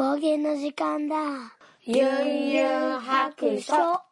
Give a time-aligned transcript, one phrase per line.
[0.00, 1.14] 方言の時間だ。
[1.84, 3.74] ゆんゆん白書。
[3.74, 4.02] は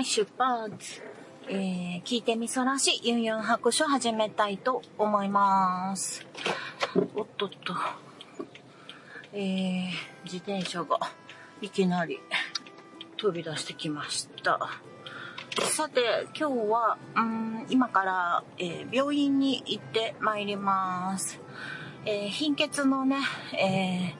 [0.00, 1.02] い、出発。
[1.48, 6.26] えー、聞いてみそらし、ユンユン白書始めたいと思います。
[7.14, 7.74] おっとっと。
[9.34, 9.90] えー、
[10.24, 10.98] 自転車が
[11.60, 12.18] いきなり
[13.18, 14.80] 飛び出してきました。
[15.60, 16.00] さて、
[16.38, 21.40] 今日は、うん、今から、えー病院に行ってまいります。
[22.04, 23.16] えー貧血のね、
[23.58, 24.14] え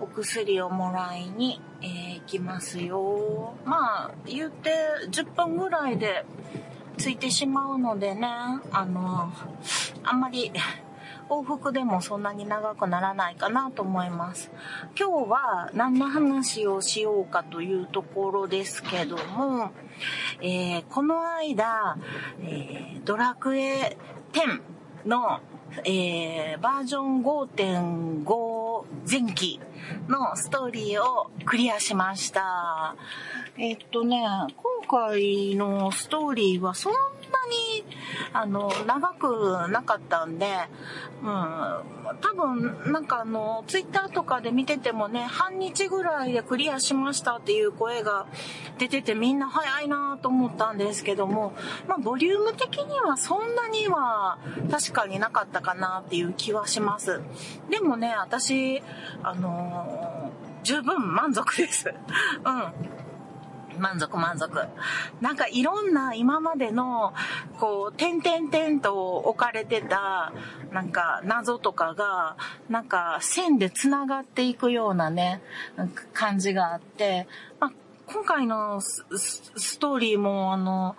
[0.00, 3.54] ーお薬をもらいに、えー行きますよ。
[3.64, 4.72] まあ、言って
[5.10, 6.24] 10分ぐらいで
[6.98, 8.26] 着いてしまうのでね、
[8.72, 9.32] あの、
[10.02, 10.50] あんまり
[11.28, 14.50] 往復でもそんなに長くならないかなと思います。
[14.98, 19.70] 今日は何の話をしようかというところですけども、
[20.40, 21.96] えーこの間、
[22.42, 23.96] えードラクエ
[24.32, 24.60] 10
[25.08, 25.40] の、
[25.84, 28.84] えーバージョン5.5
[29.24, 29.60] 前期
[30.08, 32.96] のストーリーをクリアしました。
[33.58, 34.48] えっとね、今
[34.88, 36.98] 回のストーリーはそんな
[37.48, 37.84] に、
[38.32, 40.46] あの、長くなかったんで、
[41.22, 48.26] うん、多分、なんかあの、ツイッターとかで見ててもね、半日ぐらいでクリアしましたっていう声が
[48.78, 51.52] 出ててみんな早いなと思ったんですけども、
[51.86, 54.38] まあ、ボリューム的にはそんなには
[54.70, 57.20] 確かになかったかなっていう気はします。
[57.70, 58.82] でもね、私、
[59.22, 60.22] あのー
[60.62, 61.92] 十分満足です。
[62.44, 62.92] うん。
[63.78, 64.68] 満足満足。
[65.20, 67.14] なんかいろんな今までの、
[67.58, 70.32] こう、点々々と置かれてた、
[70.70, 72.36] なんか謎とかが、
[72.68, 75.42] なんか線で繋がっていくようなね、
[76.12, 77.26] 感じがあって、
[77.60, 77.72] まあ、
[78.06, 80.96] 今回のストーリーも、あの、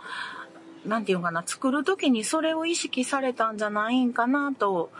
[0.85, 4.91] なんていうかな、作るときにそれを意識されたんじゃないんかなと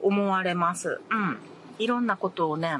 [0.00, 1.00] 思われます。
[1.10, 1.38] うん。
[1.78, 2.78] いろんなことをね、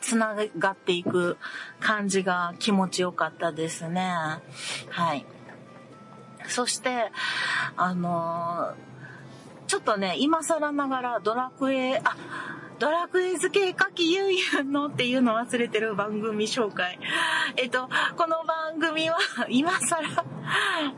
[0.00, 1.36] つながっていく
[1.80, 4.10] 感じが気持ちよかったですね。
[4.90, 5.24] はい。
[6.46, 7.10] そして、
[7.76, 8.88] あのー
[9.68, 12.16] ちょっとね、今更ながらドラクエ、あ、
[12.78, 17.00] ドラクエ付けかきゆんゆんのっていうの忘れてる番組紹介。
[17.56, 19.16] えっと、この番組は、
[19.50, 20.24] 今更、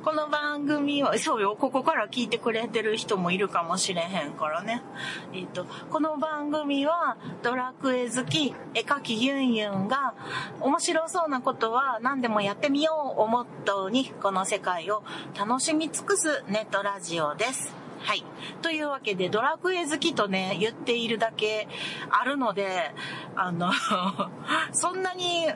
[0.05, 4.83] この番組は、そうよ、ここから聞いてくれてる人もいるかもしれへんからね。
[5.33, 10.12] えっと、この番組は、ドラクエ好き、絵描きゆんゆんが、
[10.61, 15.03] 面白そうなことは何でもやってみようをモットーに、この世界を
[15.39, 17.80] 楽しみ尽くすネットラジオです。
[18.03, 18.25] はい。
[18.62, 21.69] というわけで、ドラクエ好きとね、言っているだけ
[22.11, 22.93] あるので、
[23.37, 23.71] あの、
[24.72, 25.47] そんなに、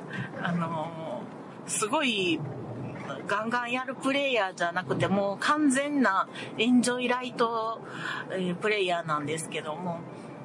[0.43, 1.23] あの、
[1.67, 2.39] すごい、
[3.27, 6.29] ガンガンやるプレイヤーじゃなくて、もう完全な
[6.59, 7.81] エンジョイライト、
[8.31, 10.01] えプレイヤーなんですけども、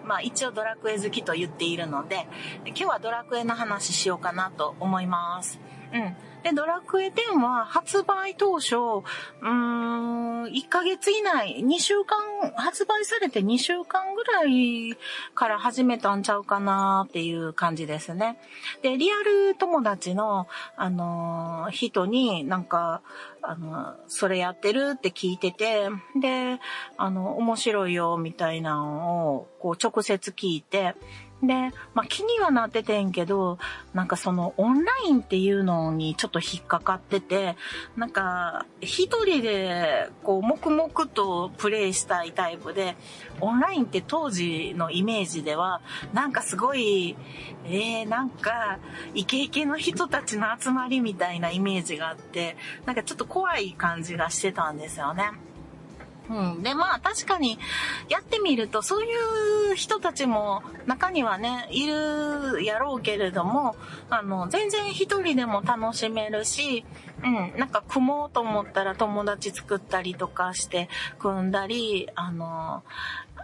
[0.05, 2.27] まあ一応ドラクエ好きと言っているので、
[2.65, 5.59] 今日はドラクエの話しようかなと思います。
[5.93, 6.15] うん。
[6.43, 12.17] で、ドラクエ10は発売当初、うーん、1ヶ月以内、2週間、
[12.55, 14.97] 発売されて2週間ぐらい
[15.35, 18.39] から始めたんちゃうかなっていう感じですね。
[18.81, 20.47] で、リアル友達の、
[20.77, 23.01] あのー人になんか、
[23.41, 25.89] あの、それやってるって聞いてて、
[26.19, 26.59] で、
[26.97, 30.95] あの、面白いよ、みたいなのを、こう、直接聞いて、
[31.41, 33.59] で、まあ、気にはなっててんけど、
[33.93, 37.55] なんかそのオンラインっていうのにちょっと引っかかってて、
[37.95, 42.97] なんか一人でこう黙々とプレイしたいタイプで、
[43.39, 45.81] オンラインって当時のイメージでは、
[46.13, 47.15] なんかすごい、
[47.65, 48.79] えー、なんか
[49.13, 55.31] イケイケの人たちの集まりみたいなイメージがあって、なんかちょっと怖い感じがしてたんですよね。
[56.29, 56.63] うん。
[56.63, 57.57] で、まあ確かに
[58.07, 63.75] やってみるとそういう人たちも中にはね、いるやろうけれども、
[64.09, 66.85] あの、全然一人でも楽しめるし、
[67.23, 72.83] うん、なんか組もうと思ったら友達作ったりとかして組んだり、あの、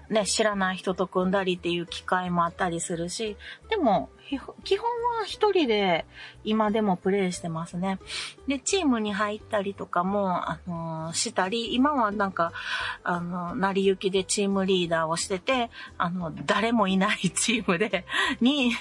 [0.10, 3.38] ね、知らない人と組んだりっていう機会もあったりするし、
[3.69, 4.10] でも、
[4.63, 6.06] 基本は一人で
[6.44, 8.00] 今でもプレイしてますね。
[8.48, 12.52] で、チームに入ったりとかも、あのしたり、今はなんか、
[13.04, 18.06] あの、成り行きでチームリーダーをしてて、あの、誰もいない チームで、
[18.42, 18.72] に、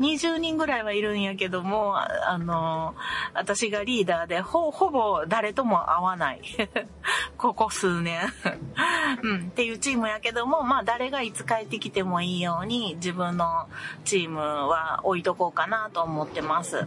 [0.00, 2.94] 20人ぐらいはいるんやけども、あの、
[3.32, 6.42] 私がリーダーで、ほ、ほぼ誰とも会わない。
[7.38, 8.20] ここ数年。
[9.22, 13.66] うん、っていうチームやけども、まあ誰がいつ帰ってきてもいいように自分の
[14.04, 16.76] チームは置いとこうかなと思ってます。
[16.76, 16.86] うん。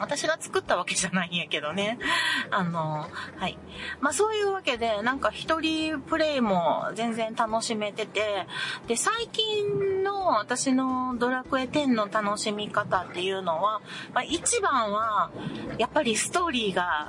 [0.00, 2.00] 私が作ったわけじゃないんやけどね。
[2.50, 3.06] あの、
[3.36, 3.56] はい。
[4.00, 8.48] まあそういうわけで、なんか一人プレイも全然楽しめてて、
[8.88, 13.80] で、最近の私のドラクエ10の楽しみ方っていうのは、
[14.12, 15.30] まあ一番は、
[15.78, 17.08] やっぱりストーリーが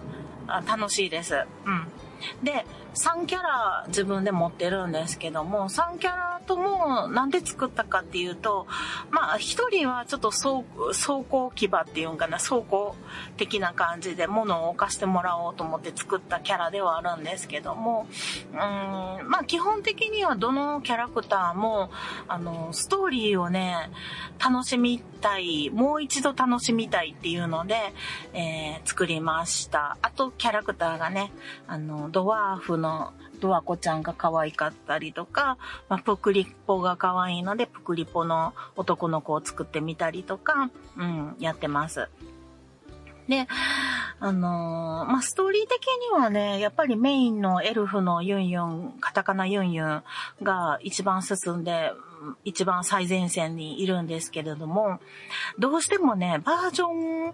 [0.67, 1.43] 楽しいです。
[1.65, 1.87] うん。
[2.43, 8.65] で、3キャラ自分で持ってるんですけども、3キャラともなんで作ったかっていうと、
[9.11, 10.63] まあ1人はちょっと走
[11.29, 12.95] 行騎馬っていうんかな、走行
[13.37, 18.07] 的な感じで物を置かしてもらおうと思って作ったキャラではあるんですけども、
[18.51, 21.91] うん、まあ基本的にはどのキャラクターも、
[22.27, 23.91] あの、ストーリーをね、
[24.43, 27.75] 楽しみたい、もう一度楽しみたいっていうので、
[28.33, 29.97] えー、作りました。
[30.01, 31.31] あとキャラクターがね、
[31.67, 35.57] あの、ドワーフのドワコちゃんが可愛かったりとか、
[35.87, 42.09] まあ、プクリポが可愛いので、プクリポの男の子を作ってみたりとか、うん、やってます。
[43.27, 43.47] で、
[44.19, 50.03] あのー、まあ、ストーリー的にはね、やっぱりメインのエルフのユンユン、カタカナユンユン
[50.41, 51.91] が一番進んで、
[52.43, 54.99] 一番最前線にいるんですけれども、
[55.59, 56.87] どうしてもね、バージョ
[57.29, 57.33] ン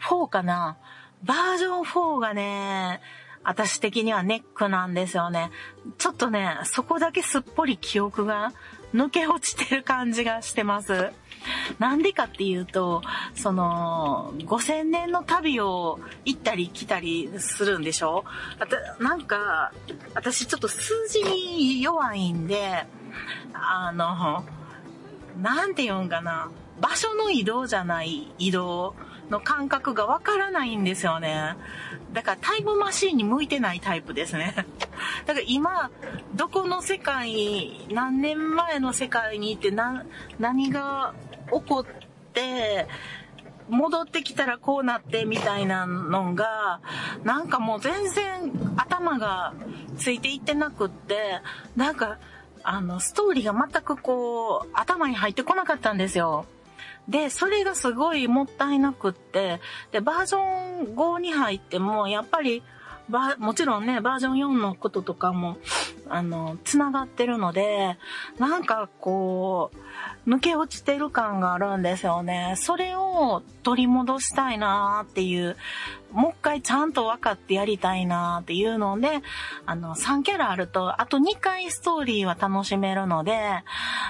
[0.00, 0.76] 4かな
[1.24, 3.00] バージョン4がね、
[3.44, 5.50] 私的にはネックなんですよね。
[5.96, 8.52] ちょっとね、そこだけすっぽり記憶が
[8.94, 11.12] 抜け落ちてる感じがしてます。
[11.78, 13.02] なんでかっていうと、
[13.34, 18.24] その、5000年の旅を行ったり来たりするんでしょ？
[18.58, 19.72] あたなんか、
[20.14, 22.86] 私ちょっと数字に弱いんで、
[23.54, 24.44] あの、
[25.40, 26.50] なんて言うんかな。
[26.80, 28.94] 場所の移動じゃない移動
[29.30, 31.54] の感覚がわからないんですよね。
[32.12, 34.54] だからタイムマシーンに向いてないタイプですね。
[35.26, 35.90] だから今、
[36.34, 40.04] どこの世界、何年前の世界にいてな、
[40.38, 41.14] 何が
[41.52, 42.88] 起こって、
[43.68, 46.80] 戻ってきたらこうなってみたいなのが、
[47.24, 49.52] なんかもう全然頭が
[49.98, 51.40] ついていってなくって、
[51.76, 52.18] なんか、
[52.62, 56.46] あの、ストーリーが全くこう、頭に入ってこなかったんですよ。
[57.08, 59.60] で、それがすごいもったいなくって、
[59.92, 62.62] で、バージョン5に入っても、やっぱり、
[63.10, 65.56] ば、もちろんね、バージョン4のこととかも、
[66.08, 67.96] あの、つながってるので、
[68.38, 69.70] なんかこ
[70.26, 72.54] う、抜け落ちてる感があるんですよね。
[72.56, 75.56] それを取り戻したいなーっていう、
[76.12, 79.22] もう一回ちゃんと分かってやりたいなーっていうので、
[79.66, 83.62] あの、3キャラあると、あと2回ストーリーは楽しめるので、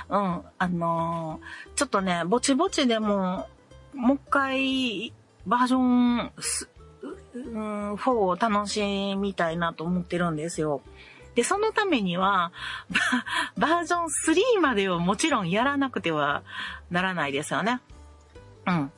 [0.08, 1.40] うん、あの
[1.76, 3.46] ちょっとね、ぼちぼちでも、
[3.94, 5.12] もう一回、
[5.46, 6.32] バージョン
[7.34, 10.80] うん、4を楽しみたいなと思ってるんですよ。
[11.34, 12.52] で、そのためには、
[13.56, 14.06] バージョン
[14.56, 16.42] 3まではもちろんやらなくては
[16.90, 17.80] ならないですよね。
[18.66, 18.92] うん。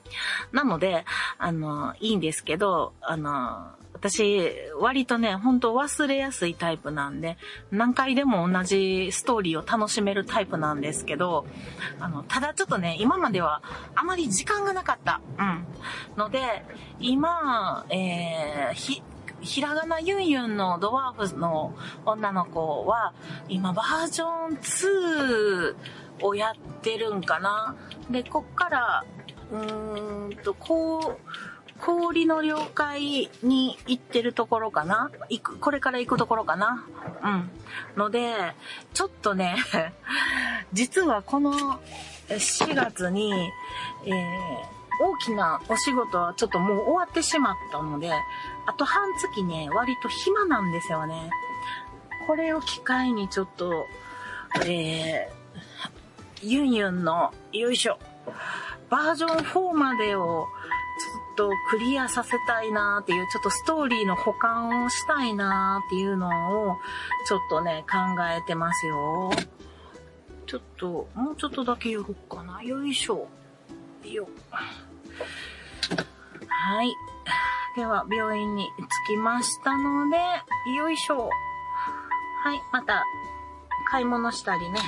[0.52, 1.04] なので、
[1.38, 7.36] あの、いいんですけど、あの、私、割とね、本当忘れやすいタイプなんで、
[7.70, 11.44] 何回でも同じストーリーを楽しめるタイプなんですけど、
[12.00, 13.62] あの、ただちょっとね、今までは
[13.94, 15.20] あまり時間がなかった。
[15.38, 15.66] うん。
[16.16, 16.40] ので、
[16.98, 19.02] 今、えー、ひ、
[19.42, 21.74] ひらがなユンユンのドワーフの
[22.06, 23.12] 女の子は、
[23.50, 25.74] 今バージョン2
[26.22, 27.76] をやってるんかな。
[28.10, 29.04] で、こっから、
[29.52, 31.49] うーんと、こう、
[31.80, 35.10] 氷の了解に行ってるところかな？
[35.28, 36.86] 行く、これから行くところかな？
[37.22, 37.50] うん。
[37.96, 38.34] ので、
[38.92, 39.56] ちょっとね、
[40.72, 41.80] 実はこの
[42.28, 43.32] 4月に、
[44.04, 44.12] えー、
[45.02, 48.12] 大きなお仕事はちょっともう終わってしまったので、
[48.66, 51.30] あと半月ね、割と暇なんですよね。
[52.26, 53.86] これを機会にちょっと、
[54.66, 57.98] えー、ユンユンの、よいしょ、
[58.90, 60.46] バージョン4までを
[61.40, 66.76] とクリアさせたいなっていう、ちょっとストーリーの保管をしたいなっていうのを、
[67.26, 69.30] ちょっとね、考えてますよ。
[70.46, 72.62] ちょっと、もうちょっとだけ寄ろうかな。
[72.62, 73.26] よいしょ。
[74.04, 74.28] よ。
[76.46, 76.94] はい。
[77.74, 78.68] では、病院に
[79.06, 80.18] 着きましたので、
[80.76, 81.30] よいしょ。
[82.44, 83.06] はい、また、
[83.90, 84.78] 買い物したりね、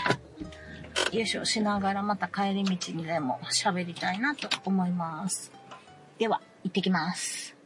[1.13, 5.62] よいしょしながらまた帰り道にでも喋りたいなと思います。
[6.23, 7.57] では、行ってきます。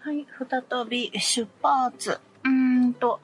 [0.00, 2.18] はい、再び出発。
[2.42, 3.20] うーんと、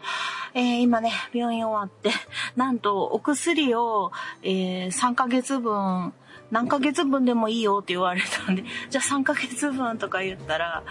[0.55, 2.13] えー、今ね、病院終わって、
[2.55, 4.13] なんとお薬を、
[4.45, 6.15] えー、3ヶ月分
[6.51, 10.83] 何ヶ月分でもいいよって言われたんで、 じゃあ3ヶ月分とか言ったら、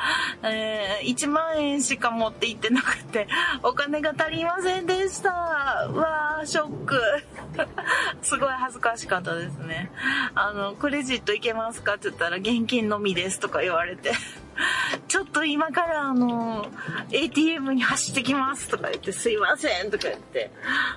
[0.44, 3.28] えー、1万円しか持って行ってなくて、
[3.64, 5.32] お金が足りませんでした。
[5.32, 7.02] わー、ショック。
[8.22, 9.92] すごい恥ずかしかったですね。
[10.36, 14.12] あの、クレジットいけますかって言ったら現金のみですとか言われて。
[15.08, 16.68] ちょっと今からあの、
[17.12, 20.52] ATM に走ってきますとか言って、すいませんとか言って、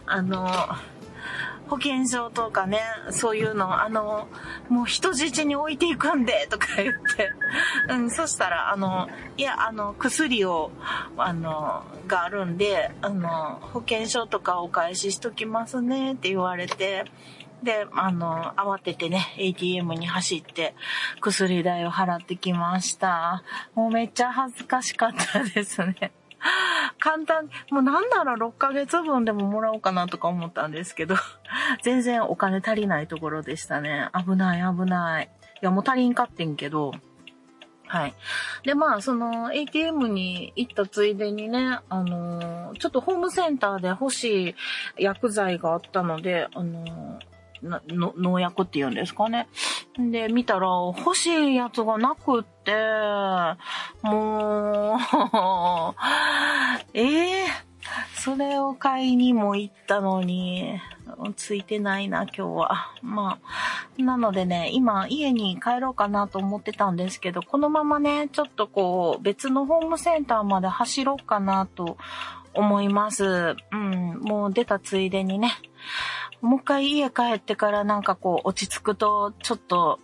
[0.06, 0.48] あの、
[1.68, 4.28] 保険証とかね、そういうの、あの、
[4.68, 7.30] もう人質に置いていくんで、 とか言って、
[7.88, 10.70] うん、そしたら、あの、いや、あの、薬を、
[11.16, 17.04] あの、があるんで、あの、保険証とかお返ししときますね、って言われて、
[17.62, 20.74] で、あの、慌ててね、ATM に走って、
[21.20, 23.44] 薬代を払ってきました。
[23.74, 26.12] もうめっちゃ恥ずかしかったですね。
[26.98, 31.16] 簡単、もうなんなら6ヶ月分でももらおうかなとか思ったんですけど、
[31.82, 34.08] 全然お金足りないところでしたね。
[34.14, 35.30] 危ない危ない。
[35.62, 36.92] いや、もう足りんかってんけど、
[37.86, 38.14] はい。
[38.64, 44.54] で、まあ、その ATM に行ったついでにね、あのー、ちょっとホームセンターで欲し
[44.96, 47.32] い薬剤があったので、あのー
[47.62, 49.48] の農薬って言うんですかね。
[49.98, 52.72] で、見たら欲しいやつがなくって、
[54.02, 54.98] もう、
[56.94, 57.02] え
[57.42, 57.48] えー、
[58.14, 60.80] それを買いにも行ったのに、
[61.36, 62.92] ついてないな、今日は。
[63.02, 63.38] ま
[63.98, 71.96] あ、なのでね、今家に帰ろうかなと思ってたんですけど、このままね、ちょっとこう、別のホームセンターまで走ろうかなと
[72.54, 73.56] 思います。
[73.72, 75.52] うん、もう出たついでにね。
[76.42, 80.00] もう一回家帰ってからなんかこう落ち着くと、ちょっと、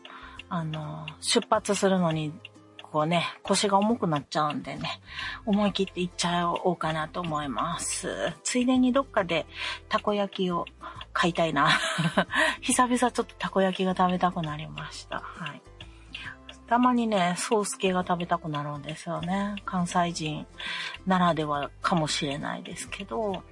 [0.49, 2.33] あの、出発するのに、
[2.81, 5.01] こうね、腰が重くなっちゃうんでね、
[5.45, 8.33] 思い切って行っちゃおうかなと思います。
[8.45, 9.45] ついでにどっかで
[9.89, 10.65] たこ焼きを
[11.13, 11.69] 買いたいな。
[12.63, 15.21] 久々ちょっとたこ焼きが食べたくなりました。
[15.21, 15.61] はい。
[16.69, 19.57] たまにね、ソース系が食べたくなるんですよね。
[19.65, 20.47] 関西人
[21.07, 23.43] ならではかもしれないですけど、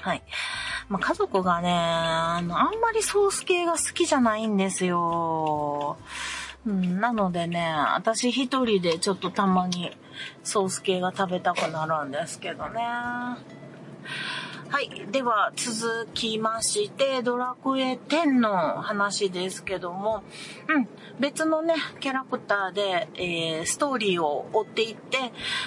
[0.00, 0.22] はい。
[0.90, 5.96] まあ、家族がね、あの、あんまりソース系が好きじゃないんですよ。
[6.66, 9.96] うん、なのでね、私一人でちょっとたまに
[10.42, 12.82] ソース系が食べたくなるんですけどね。
[14.70, 14.88] はい。
[15.10, 20.22] では、続きまして、ドラクエ10の話ですけども、
[20.68, 20.88] うん。
[21.18, 25.18] 別のね、キャラクターで、えー、ストーリーを追っていって、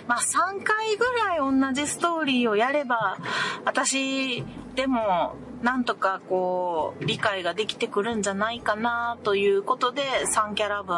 [0.08, 3.18] まあ、3回ぐらい同じストーリーをやれば、
[3.66, 4.46] 私
[4.76, 10.02] でも、なんとかこう、理解ができてくるんじゃないかなということで、
[10.34, 10.96] 3キャラ分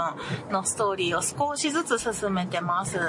[0.52, 3.00] のストーリーを少しずつ進めてます。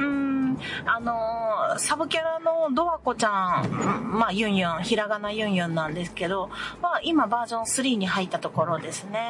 [0.00, 0.41] うん
[0.86, 9.20] あのー、サブキャラのドアコちゃん、まあ、ユンユン、ひらがなユンユンなんですけど、まあ、今バージョン3に入ったところですね。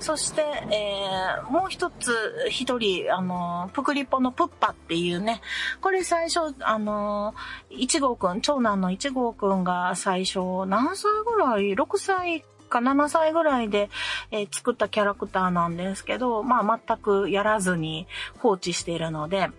[0.00, 2.14] そして、えー、もう一つ、
[2.50, 5.40] 一人、あのー、プクリポのプッパっていうね、
[5.80, 13.90] これ最初、あのー、一号くん、長男の一号くんが最初、何歳ぐらい ?6 歳か7歳ぐらいで、
[14.30, 18.06] えー、作ったキャラクターなんですけど、まあ全くやらずに
[18.38, 19.50] 放置しているので、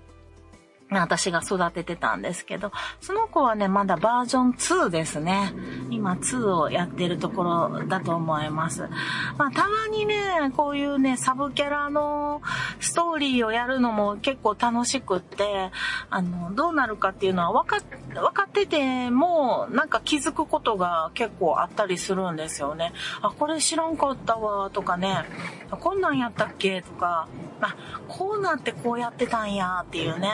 [0.99, 2.71] 私が育ててたんですけど、
[3.01, 5.53] その子はね、まだバージョン2ですね。
[5.89, 8.89] 今2をやってるところだと思います。
[9.37, 12.41] まあ、たまにね、こういうね、サブキャラの
[12.79, 15.71] ストーリーをやるのも結構楽しくって、
[16.09, 17.77] あの、どうなるかっていうのは分か
[18.13, 22.93] 分かってても、なんか気づくことが結構あったりするんですよね。
[23.21, 25.25] あ、これ知らんかったわ、とかね、
[25.71, 27.27] こんなんやったっけとか、
[27.61, 27.75] あ、
[28.07, 30.29] こうなってこうやってたんや、っていうね。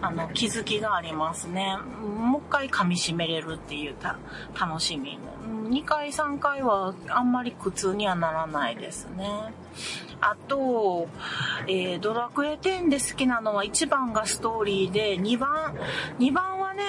[0.00, 1.76] あの、気づきがありますね。
[1.76, 4.16] もう一回噛み締めれるっていうた
[4.58, 5.18] 楽しみ。
[5.68, 9.28] 2回3回はあんまり苦痛にはならないですね。
[10.20, 11.08] あと、
[11.66, 15.76] えー、ドラクエ10で好きなのは1番がストーリーで、2番、
[16.18, 16.84] 2番はね、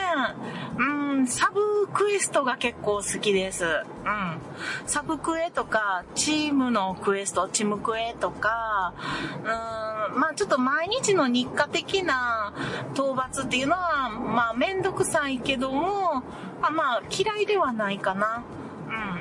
[0.78, 3.66] うん、サブクエストが結構好きです。
[3.66, 4.38] うん。
[4.86, 8.94] サブクエとか、チームのクエスト、チームクエとか、
[9.40, 12.54] うん、まあちょっと毎日の日課的な
[12.94, 16.24] 討伐っていうのは、まあめんどくさいけども、
[16.62, 18.44] あまあ嫌いではないかな。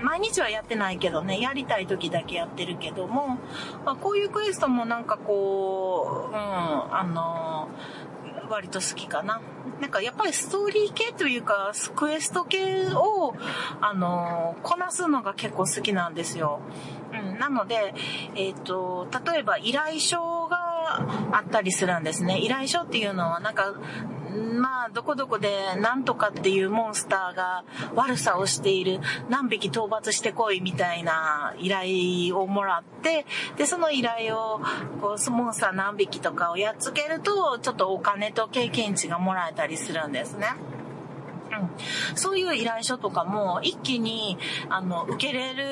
[0.03, 3.39] 毎日はやってないけどね、やりたい時だけやってるけども、
[3.85, 9.41] まあ、こういうクエストもなんかこう、うん、あのー、割と好きかな。
[9.81, 13.35] なんかやっぱりストーリー系というか、クエスト系を、
[13.81, 16.61] あのー、こなすのが結構好きなんですよ。
[17.13, 17.95] うん、なので、
[18.35, 20.59] えっ、ー、と、例えば依頼書が
[21.33, 22.39] あったりするんですね。
[22.39, 23.75] 依頼書っていうのはなんか、
[24.31, 33.25] まあ、どこどこで何とかっていうモンスターが悪さをしている、何匹討伐してこいみたいな依頼をもらって、
[33.57, 34.61] で、その依頼を、
[35.01, 40.49] こう、モンスター何匹とかをやっつけると、ちょっとお金と経験値がもらえたりするんですね。
[41.61, 41.71] うん。
[42.17, 44.39] そういう依頼書とかも一気に、
[44.69, 45.65] あの、受けれる、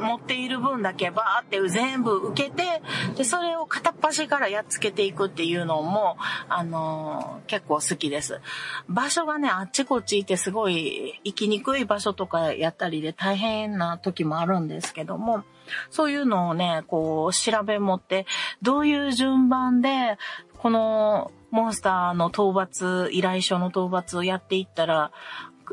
[0.00, 2.82] 持っている分だけバーって全部受けて、
[3.16, 6.16] で、それを片っ端からやっつけていくっていうのも、
[6.48, 8.40] あの、結構好きです。
[8.88, 15.44] 場所がね、あっちこっち行ってすごい行きにくい場所とかやったりで大変な時もあるんですけども、
[15.90, 18.26] そういうのをね、こう調べ持って、
[18.62, 20.18] どういう順番で、
[20.58, 25.12] このモンスターの討伐、依頼書の討伐をやっていったら、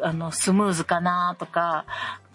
[0.02, 1.86] あの、スムーズかなとか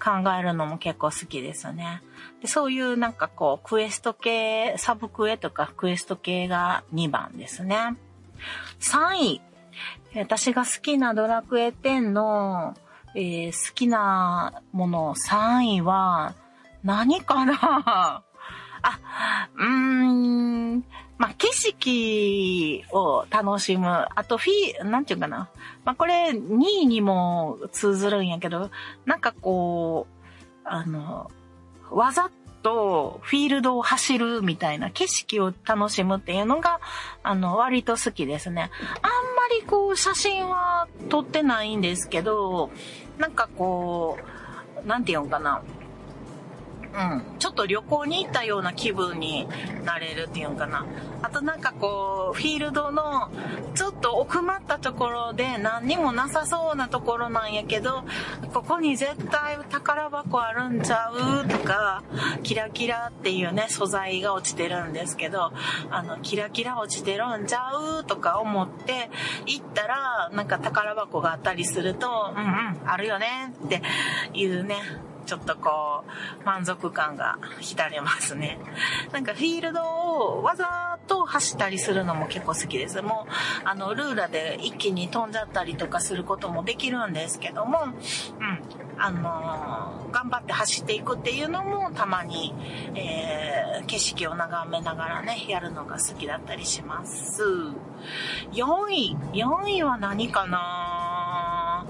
[0.02, 2.02] 考えるのも結構好きですね。
[2.40, 7.96] でそういうなんかこう、クエスト系、サブクエとかクエスト系が2番ですね。
[8.80, 9.42] 3位。
[10.16, 12.74] 私が好きなドラクエ10の、
[13.14, 16.34] えー、好きなもの3位は
[16.82, 18.24] 何かな？
[18.82, 18.98] あ、
[19.54, 20.84] うーん、
[21.20, 24.06] まあ、景色を楽しむ。
[24.14, 25.50] あと、フィー、なんていうかな。
[25.84, 28.70] まあ、これ、2位にも通ずるんやけど、
[29.04, 30.26] なんかこう、
[30.64, 31.30] あの、
[31.90, 32.30] わざ
[32.62, 36.80] とフィールドを走るみたいな景色を楽しむっていうのが、
[37.22, 38.70] あの、割と好きですね。
[39.02, 42.70] あんまりこう、写真は撮ってないんですけど、
[43.18, 44.16] なんかこ
[44.82, 45.60] う、なんていうのかな。
[46.92, 49.46] うん、ちょっと旅行に行ったような気分に
[49.84, 50.86] なれるっていうのかな。
[51.22, 53.30] あとなんかこう、フィールドの
[53.74, 58.04] ちょっと奥まったところで何にもなさそうなところなんやけど、
[58.52, 62.02] ここに絶対宝箱あるんちゃうとか、
[62.42, 65.52] キラキラっていうね、素材が落ちてるんですけど、
[65.90, 67.70] あの、キラキラ落ちてるんちゃ
[68.00, 69.10] うとか思って
[69.46, 73.82] 行ったら、なんか宝箱があったりすると、うんうん、あるよねって
[74.34, 74.76] いうね、
[75.30, 76.02] ちょっとこ
[76.42, 78.58] う、満足感が浸れますね。
[79.14, 83.00] なんかフィールドをわざと走ったりするのも結構好きです。
[83.00, 83.32] もう、
[83.64, 87.94] あの、ルーラで一気に飛んじゃったりとかすることもできるんですけども、うん。
[88.98, 92.52] あのー、頑張って走っていくっていうのもたまに、
[92.96, 97.44] えー、景色を眺めながらね、やるのが好きだったりします。
[98.50, 99.16] 4位。
[99.32, 101.86] 4位は何かな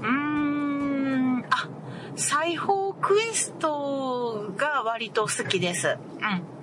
[0.00, 1.68] うーん、あ、
[2.16, 5.88] 裁縫クエストが割と好きです。
[5.88, 6.56] うん。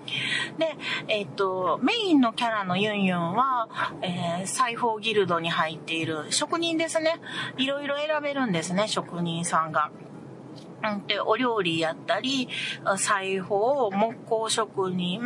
[0.57, 0.75] で、
[1.07, 3.69] えっ、ー、と、メインのキャラのユンユンは、
[4.01, 7.21] えー、裁縫ギルドに入っている職人ですね。
[7.57, 9.91] いろいろ選べるんですね、職人さんが。
[9.95, 12.49] うんで、お料理やったり、
[12.97, 15.21] 裁縫、木工職人、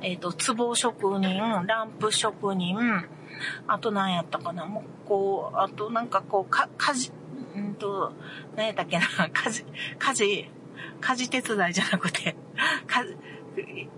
[0.00, 2.76] えっ、ー、と、壺職人、ランプ職人、
[3.68, 7.12] あと何やったかな、木工、あとなんかこう、か、かじ、う
[7.72, 8.12] んと、
[8.56, 9.64] 何やったっけな、 家事、
[9.98, 10.50] 家事、
[11.00, 12.36] 家事手伝いじゃなくて、
[12.86, 13.04] か、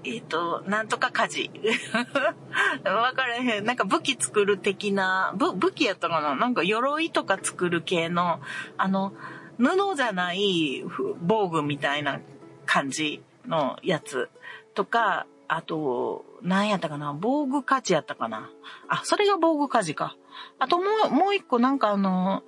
[0.04, 1.50] えっ、ー、と、なんとか家事。
[2.84, 3.64] わからへん。
[3.64, 6.34] なんか武器作る的な、武、武器やったかな？
[6.34, 8.40] なんか鎧とか作る系の、
[8.76, 9.12] あの、
[9.58, 10.84] 布じゃない
[11.20, 12.20] 防具みたいな
[12.66, 14.28] 感じのやつ
[14.74, 17.16] とか、あと、何やったかな？
[17.18, 18.50] 防具家事やったかな？
[18.88, 20.16] あ、それが防具家事か。
[20.58, 22.42] あともう、もう一個なんかあの、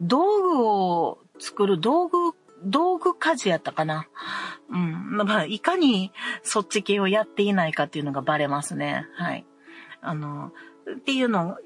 [0.00, 2.16] 道具を作る道具、
[2.64, 4.08] 道具家事やったかな。
[4.70, 5.16] うん。
[5.16, 9.06] まあ、いかにそっち系をやっていないかっていうのがバレますね。
[9.14, 9.46] はい。
[10.02, 10.52] あの、
[10.96, 11.56] っていうの、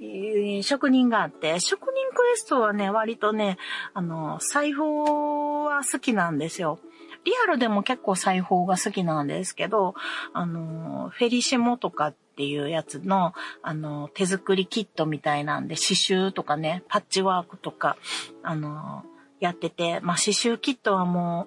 [0.62, 3.58] 職人があって、職人クエストはね、割とね、
[3.94, 6.78] あの、裁縫は好きなんですよ。
[7.24, 9.94] リアルでも結構裁縫が好きなんですけど、
[10.32, 17.96] あの、フェリシモとかっっていうやつの、あの、手作りキットみたいなんで、刺繍とかね、パッチワークとか、
[18.42, 19.04] あの、
[19.38, 21.46] やってて、まあ、刺繍キットはも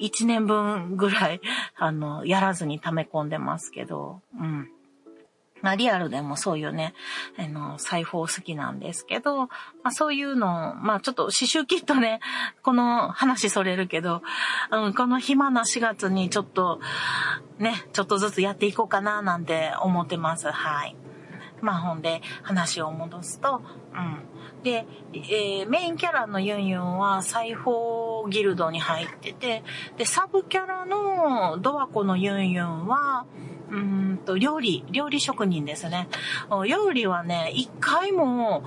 [0.00, 1.40] う、1年分ぐらい、
[1.76, 4.68] あの、やらずに溜め込んでますけど、うん。
[5.62, 6.92] まあ、リアルでもそういうね、
[7.38, 9.48] あの、裁縫好きなんですけど、ま
[9.84, 12.20] あ、そういうのまあ、ちょっと刺繍キットね、
[12.62, 14.22] この話それるけど、
[14.70, 16.80] うん、この暇な4月にちょっと、
[17.58, 20.50] ね、ちょっとずつやっていこうかな、なんて思ってます。
[20.50, 20.96] はい。
[21.62, 23.62] まあ、ほんで、話を戻すと、
[23.94, 24.62] うん。
[24.62, 29.62] で、えー、メインキャラのユンユンは裁縫ギルドに入ってて、
[29.96, 33.26] で、サブキャラのドアコのユンユンは、
[33.70, 36.08] うんと、料理、料理職人ですね。
[36.68, 38.64] 料理はね、一回も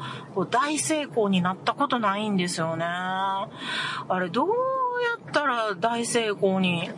[0.49, 2.85] 大成功になったことないんですよね。
[2.85, 3.39] あ
[4.09, 4.53] れ、どうや
[5.29, 6.89] ったら大成功に、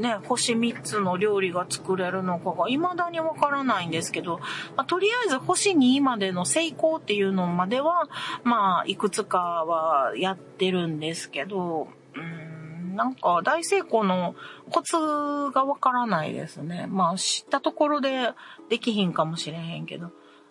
[0.00, 4.38] ね、星3つの料理が作れるのかが未だにわからないんですけど、
[4.76, 8.08] まあ、とりあえず星2までの成功っていうのまでは、
[8.42, 12.50] まあ、いくつかはやってるんですけど、うん
[12.96, 14.34] なんか大成功の
[14.70, 16.86] コツがわからないですね。
[16.88, 18.30] まあ知ったところで
[18.68, 20.10] できひんかもしれへんけど。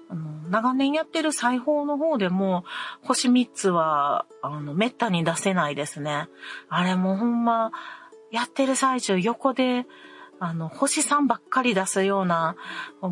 [0.10, 2.66] あの、長年やってる裁縫の方でも、
[3.04, 6.28] 星3つは、あの、めったに出せないですね。
[6.68, 7.72] あれもほんま、
[8.32, 9.86] やってる最中横で、
[10.42, 12.56] あの、星さんばっかり出すような、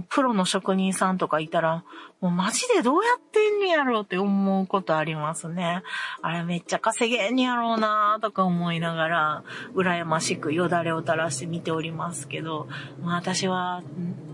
[0.09, 1.83] プロの職人さんとかいたら、
[2.21, 5.83] もうマジでどうやってんねやろうって思うことありますね。
[6.21, 9.43] あれめっちゃ稼げんねやろうなとか思いながら、
[9.75, 12.67] 羨ましくよだれを垂らして見ておりますけど、
[13.01, 13.83] まあ私は、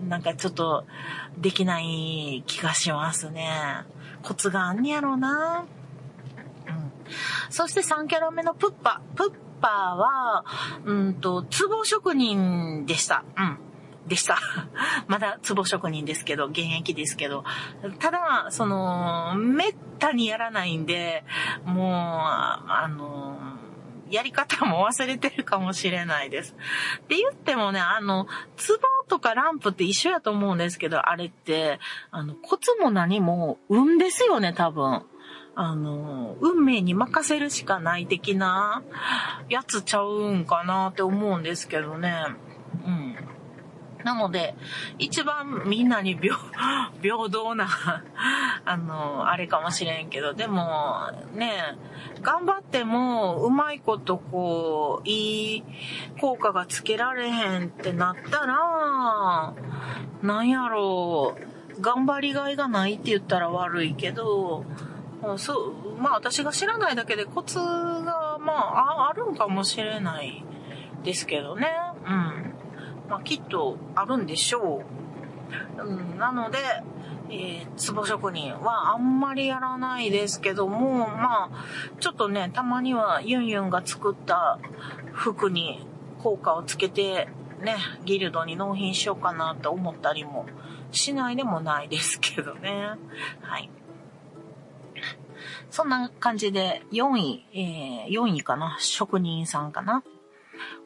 [0.07, 0.85] なんかちょっと、
[1.39, 3.49] できない気がしますね。
[4.21, 5.65] コツがあんねやろうな。
[7.49, 9.01] そして3キャラ目のプッパ。
[9.15, 10.45] プッパは、
[10.85, 13.23] うんと、壺職人でした。
[13.37, 13.57] うん。
[14.07, 14.37] でした。
[15.07, 17.43] まだ壺職人ですけど、現役ですけど。
[17.99, 21.23] ただ、その、めったにやらないんで、
[21.65, 23.37] もう、あの、
[24.09, 26.55] やり方も忘れてるかもしれないです。
[27.03, 28.29] って言ってもね、あの、壺
[29.07, 31.79] とかランプって一緒やと思うんですけど、あれって、
[32.11, 35.03] あの、コツも何も運ですよね、多分。
[35.55, 38.83] あの、運命に任せるしかない的な
[39.49, 42.11] やつちゃうんかなって思うんですけどね。
[42.85, 43.15] うん。
[44.03, 44.55] なので、
[44.97, 46.35] 一番みんなに平
[47.01, 47.67] 平等な
[48.65, 51.77] あの、あれかもしれんけど、でも、ね、
[52.21, 55.63] 頑張っても、うまいことこう、いい
[56.19, 59.53] 効果がつけられへんってなったら、
[60.21, 61.35] なんやろ
[61.77, 64.65] う、頑張りがいがないって言ったら悪いけど、
[65.37, 70.43] そう、まあ私が知らないだけでコツが、まあ、あるんかもしれない
[71.03, 71.67] ですけどね。
[72.05, 72.53] うん。
[73.09, 74.83] まあきっとあるんでしょ
[75.79, 75.83] う。
[75.83, 76.57] うん、なので、
[77.29, 81.65] えー、壺職人はあんまりやらないですけども、まあ、
[81.99, 84.59] ちょっとね、たまにはユンユンが作った
[85.11, 85.85] 服に
[86.21, 87.27] 効果をつけて、
[87.61, 90.45] ね、ギルドに納品しようかなと思ったりも
[90.91, 92.91] しないでもないですけどね。
[93.41, 93.69] はい。
[95.73, 100.03] そんな感じで、4位、えー、4位かな職人さんかな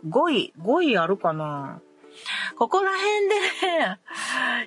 [0.07, 1.81] ?5 位、5位あるかな
[2.57, 3.35] ここら辺で
[3.79, 3.99] ね、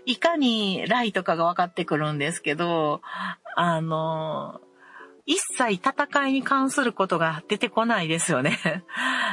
[0.05, 3.01] いかにライとかが分かってくるんですけど、
[3.57, 4.61] あの、
[5.25, 8.85] 一切戦いに関することが出てこないですよね。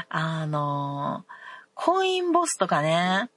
[0.08, 1.26] あの、
[1.74, 3.30] コインボスとかね、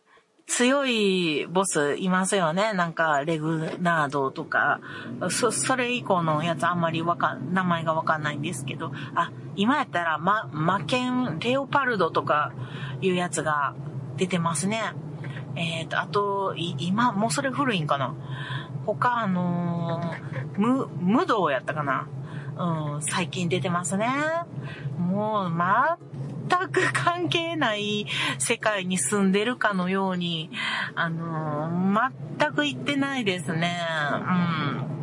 [0.50, 2.72] 強いボスいますよね。
[2.72, 4.80] なんか、レグナードとか、
[5.30, 12.52] そ、それ以降のやつあんまりわかん、名前がわかんないんですけど、あ、今やったら、ま、魔剣、レオパルドとか
[13.00, 13.74] いうやつが
[14.16, 14.82] 出てますね。
[15.54, 18.16] えっ、ー、と、あと、今、もうそれ古いんかな。
[18.86, 22.08] 他、あのー、無、無道やったかな。
[22.58, 24.08] うん、最近出てますね。
[24.98, 28.06] もう、全全く関係ない
[28.38, 30.50] 世界に住んでるかのように、
[30.94, 33.80] あのー、全く行ってないですね。
[34.12, 34.99] うん。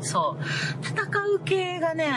[0.00, 0.84] そう。
[0.84, 1.02] 戦
[1.34, 2.12] う系がね、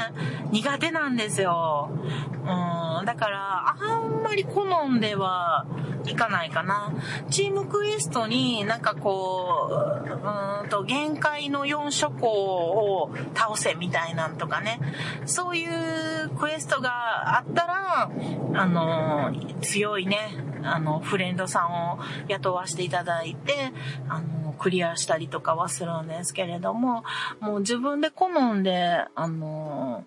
[0.51, 1.89] 苦手なんですよ。
[1.91, 5.65] うん、だから、あんまり好んでは
[6.05, 6.93] いかないかな。
[7.29, 14.79] チームクエストになんかこう、うんと、限界の4諸校を倒せみたいなんとかね。
[15.25, 18.11] そういうクエストがあったら、
[18.55, 20.17] あの、強いね、
[20.63, 23.71] あの、フレンドさんを雇わせていただいて、
[24.09, 27.03] あの、クリアしたりとかはするんですけれども、
[27.41, 30.05] もう自分で好んで、あの、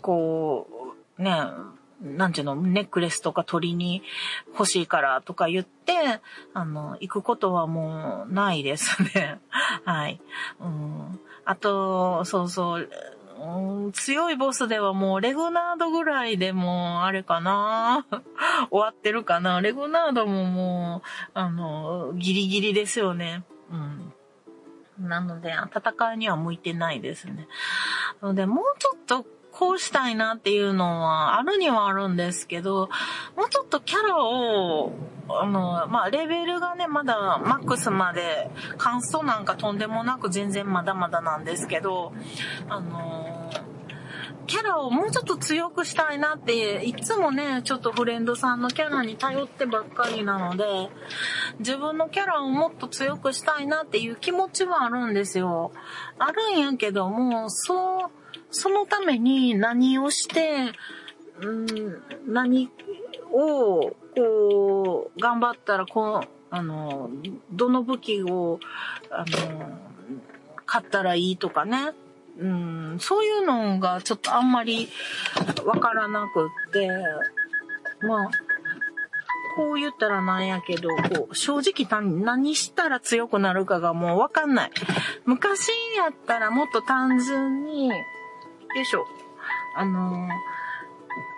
[0.00, 1.30] こう、ね、
[2.00, 4.02] なんていうの、ネックレスとか取りに
[4.52, 5.92] 欲しいからとか言って、
[6.54, 9.40] あの、行くことはもうないですね。
[9.84, 10.20] はい。
[10.60, 11.20] うん。
[11.44, 12.90] あと、そうそう、
[13.38, 18.06] うん、強いボスではもうレグナードぐらいでもあれかな
[18.70, 23.44] 終わってるかなレグナードももう、あの、ギリギリですよね。
[23.70, 25.08] うん。
[25.08, 27.48] なので、戦いには向いてないですね。
[28.20, 32.90] なので、もうちょっとこうしたいなっていうのはあるにはあるんですけど、
[33.36, 34.92] もうちょっとキャラを、
[35.28, 42.12] あの、まあ、レベルがね、まだマックスまで、関数なんかとんでもなく全然まだまだなんですけど、
[42.68, 43.50] あの
[44.46, 50.64] キャラをもうちょっと強くしたいなって、いつもね、ちょっとフレンドさんのキャラに頼ってばっかりなので、
[51.58, 55.72] 自分のキャラをもっと強くしたいなっていう気持ちはあるんですよ。
[56.18, 58.10] あるんやけども、そう、
[58.50, 60.72] そのために何をして、
[61.40, 62.70] うん、何
[63.32, 67.10] を、こう、頑張ったら、こう、あの、
[67.50, 68.60] どの武器を、
[69.10, 69.78] あの、
[70.64, 71.92] 買ったらいいとかね。
[72.38, 74.88] うん、そういうのがちょっとあんまり
[75.64, 76.90] わからなくって、
[78.06, 78.30] まあ、
[79.56, 84.70] こう言ったらなんやけど、こう、正直何したら強くなるかがもうわかんない。
[85.24, 87.94] 昔やったらもっと単純に、よ
[88.82, 89.06] いしょ、
[89.76, 90.28] あの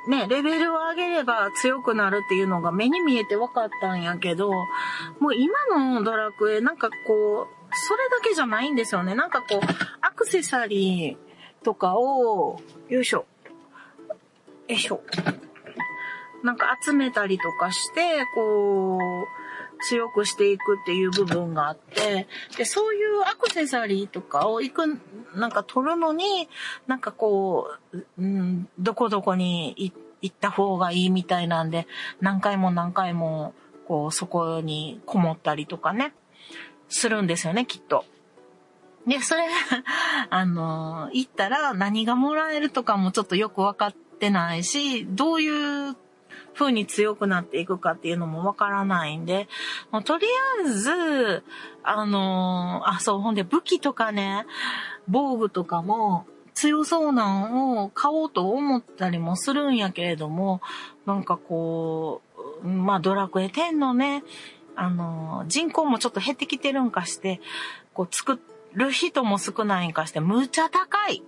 [0.08, 4.50] ー、ね、レベルを上げれば強くなるっていうのが目に見えて分かったんやけど、
[5.20, 9.14] もう今のドラクエなんかこう、それだけじゃないんですよね。
[9.14, 9.60] なんかこう、
[10.00, 13.26] アクセサリーとかを、よいしょ、
[14.68, 15.02] よいしょ。
[16.42, 19.38] なんか集めたりとかして、こう、
[19.80, 22.26] 強くしていくっていう部分があって、
[22.56, 25.00] で、そういうアクセサリーとかを行く、
[25.34, 26.48] なんか取るのに、
[26.86, 29.74] なんかこう、うん、どこどこに
[30.20, 31.86] 行った方がいいみたいなんで、
[32.20, 33.54] 何回も何回も、
[33.86, 36.12] こう、そこにこもったりとかね、
[36.88, 38.04] するんですよね、きっと。
[39.06, 39.44] で、それ、
[40.30, 45.96] あの、行ったら何がもらえるとかもちょっとよくわかってないし、どういう
[46.54, 49.48] 風に強くなっていくかっていうのもわからないんで、
[49.90, 50.26] もうとり
[50.60, 51.44] あえず、
[51.82, 54.44] あの、あ、そう、ほんで武器とかね、
[55.08, 60.60] 防具とかも強そうなんを買おうと思ったりもするんやけれども、
[61.06, 62.20] なんかこ
[62.64, 64.24] う、まあドラクエ10のね、
[64.80, 67.40] あの、人口もちょっと減ってきてるんかして、
[67.94, 68.38] こう作
[68.74, 71.22] る人も少ないんかして、むちゃ高い。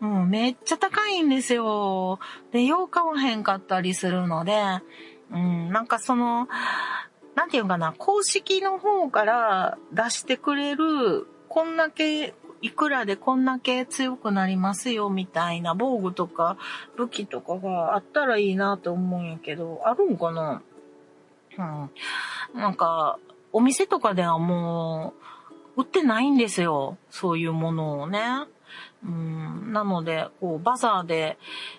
[0.00, 2.18] うん、めっちゃ高いんですよ。
[2.50, 4.60] で、よう買わへんかったりするので、
[5.30, 6.48] うん、なんかその、
[7.36, 16.56] なんていうかな、公式の方から出してくれる、こんだけ、いくらでこんだけ強くなりますよ、みたいな防具とか
[16.96, 20.62] 武器とかがあったらいいなと思うんやけど、あるんかな？
[21.58, 21.90] うん。
[22.60, 23.18] なんか、
[23.52, 25.14] お店とかではも
[25.76, 26.96] う、売ってないんですよ。
[27.10, 28.20] そういうものをね。
[29.06, 31.38] うん、なので、こう、バザーで、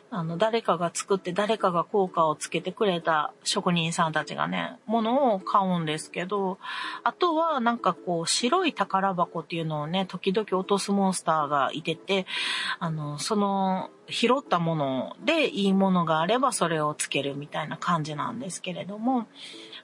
[0.10, 6.58] あの、誰かが作って誰かが効果をつけてくれた職人さんたちがね、ものを買うんですけど、
[7.04, 12.26] あとはなんかこう、白い宝箱っていうのをね、時々落とすモンスターがいてて、
[12.80, 19.28] あの、その、拾ったものでいいものがあればそれをつけるみたいな感じなんですけれども、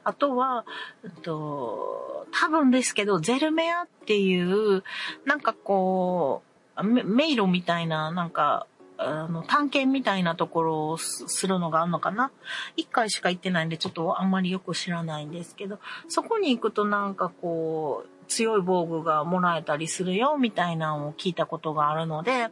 [0.06, 0.66] あとは、
[1.04, 4.84] えっと、多分ですけど、ゼルメアっていう、
[5.26, 8.66] なんかこう、迷路みたいな、なんか、
[8.98, 12.32] あの、探検みたいなところをするのがあるのかな？
[12.78, 22.50] 一回しか行ってないんで、ちょっとあんまりよく知らないんですけど、そこに行くとなんかこう、強い防具がもらえたりするよ、みたいなのを聞いたことがあるので、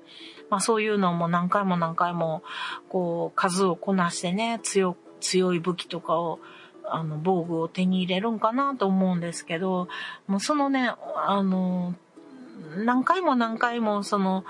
[0.50, 2.44] まあそういうのも何回も何回も、
[2.90, 6.40] こう、数をこなしてね、強、強い武器とかを、
[6.84, 9.88] あの、防具を手に入れるんかなと思うんですけど、
[10.28, 11.96] もうそのね、あの、
[12.78, 14.46] 何回も何回もその、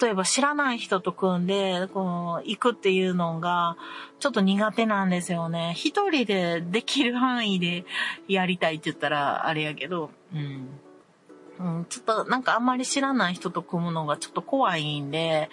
[0.00, 3.76] 例えば知らない人と組んで、こう、行くっていうのが、
[4.20, 5.72] ちょっと苦手なんですよね。
[5.76, 7.84] 一人でできる範囲で
[8.28, 10.68] やりたいって言ったらあれやけど、うん。
[11.58, 15.50] うん、ちょっとなんかあんまり知らない人と組むのがちょっと怖いんで、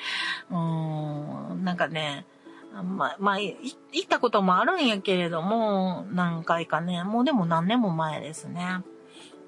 [0.50, 2.26] うん、なんかね、
[2.84, 3.56] まあ、まあ、行
[4.04, 8.84] ったこともあるんやけれども、何回かね、もうでも何年も前ですね。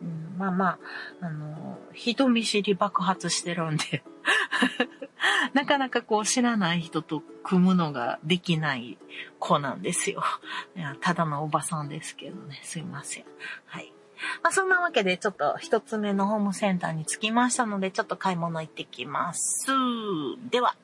[0.02, 0.80] うん、まあまあ、
[1.22, 4.04] あの、人見知り爆発してるんで
[5.54, 8.98] なかなかこう知らない人と組むのができない
[9.40, 10.24] 子なんですよ。
[10.76, 13.26] いやただのおばさんですけどね、すいません。
[13.66, 13.94] はい。
[14.44, 19.68] まあそんなわけでちょっと一つ目のホームセンターに着きましたので、ちょっと買い物行ってきます。
[20.50, 20.76] では。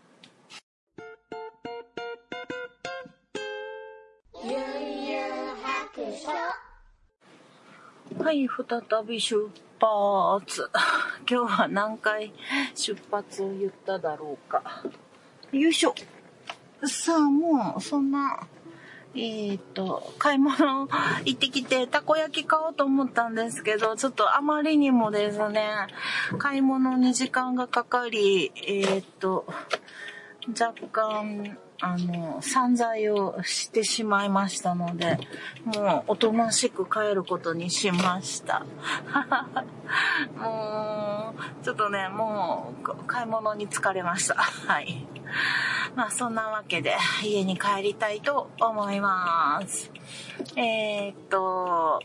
[4.44, 6.65] 悠々白書
[8.14, 10.70] はい、再び出発。
[11.30, 12.32] 今日は何回
[12.76, 14.62] 出発を言っただろうか。
[15.52, 15.96] よいしょ。
[16.84, 18.48] さあ、もう、そんな、
[19.16, 20.88] えー、っと、買い物
[21.26, 25.88] 行ってきて、たこ焼き買おうと思ったんですけど、ちょっとあまりにもですね、
[26.38, 29.46] 買い物に時間がかかり、えー、っと、
[30.48, 35.18] 若干、あの、散財をしてしまいましたので、
[35.66, 38.66] もうおとなしく帰ることにしました。
[40.40, 44.36] もう、ちょっとね、もう買い物に疲れました。
[44.68, 45.06] はい。
[45.96, 49.92] まあそんなわけで家に帰りたいと思います。
[50.56, 52.02] えー、っと、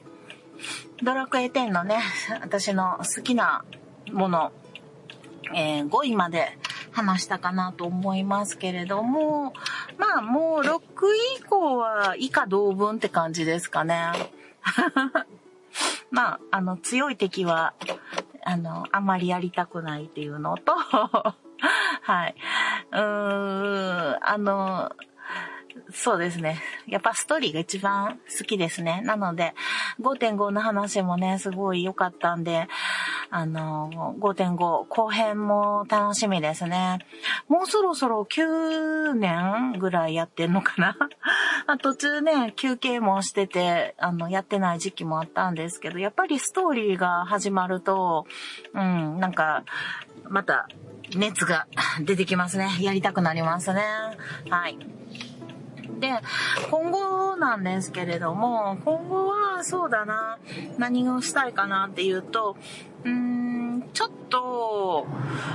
[1.02, 2.00] ドラクエ10のね、
[2.42, 3.64] 私の好きな
[4.12, 4.52] もの、
[5.54, 6.58] えー、5位まで
[6.92, 9.52] 話したかなと思いますけれども、
[9.98, 10.80] まあもう6
[11.38, 14.12] 以降は以下同文って感じですかね。
[16.10, 17.74] まあ、あの、強い敵は、
[18.44, 20.74] あの、あまりやりたくないっていうのと、
[22.02, 22.34] はい。
[22.92, 24.90] うーん、あの、
[25.92, 26.60] そうですね。
[26.86, 29.02] やっぱストーリーが一番好きですね。
[29.04, 29.54] なので、
[30.00, 32.68] 5.5の話もね、すごい良かったんで、
[33.30, 36.98] あの、5.5後編も楽しみですね。
[37.48, 40.96] もうそろそろ9年ぐらいやってんのかな
[41.78, 48.26] 途中ね、休憩もしてて、あの、やってない時期もあったんですけど、やっぱりストーリーが始まると、
[48.74, 49.64] うん、なんか、
[50.28, 50.68] また、
[51.16, 51.66] 熱が
[52.02, 52.68] 出てきますね。
[52.80, 53.82] やりたくなりますね。
[54.48, 54.78] はい。
[55.98, 56.12] で、
[56.70, 60.38] 今後なんですけれども、今後はそうだな、
[60.78, 62.56] 何をしたいかなっていうと、
[63.04, 65.06] うーん、ちょっと、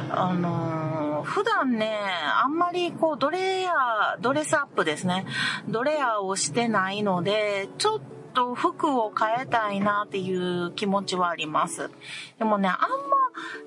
[0.09, 1.99] あのー、普段ね、
[2.43, 5.25] あんまりこう、ドレア、ドレスアップですね。
[5.67, 7.99] ドレアをしてないので、ちょっ
[8.33, 11.89] と服を変えたいなっていう気持ちはあります。
[12.37, 12.87] でもね、あんま、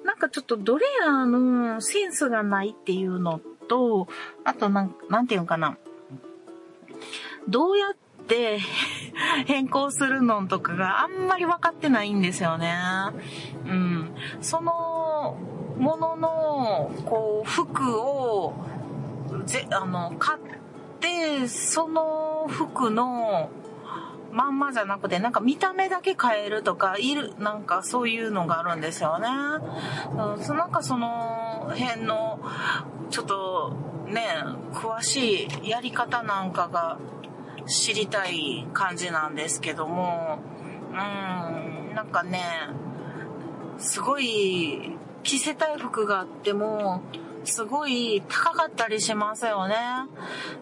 [0.04, 4.08] なんかちょっとドレアのセンスがないっていうのと、
[4.44, 5.76] あとなん、なんていうのかな。
[7.48, 8.58] どうやって
[9.46, 12.74] 変更するのとかがあんまり分かってないんですよね。
[13.66, 14.14] うん。
[14.40, 15.36] その
[15.78, 18.52] ものの、こう、服を、
[19.44, 20.38] ぜ、あの、買っ
[21.00, 23.50] て、その服の、
[24.32, 29.28] まんまじゃなくて、なんか見た目だけ変えるとか、いる、なんかそういうのがあるんですよね。
[29.28, 32.40] うん、なんかその辺の、
[33.10, 33.72] ちょっと
[34.08, 34.22] ね、
[34.72, 36.98] 詳しいやり方なんかが
[37.66, 40.38] 知りたい感じなんですけども、
[40.90, 42.42] うん、なんかね、
[43.78, 47.02] すごい着せたい服があっても、
[47.44, 49.76] すごい高かったりしますよね。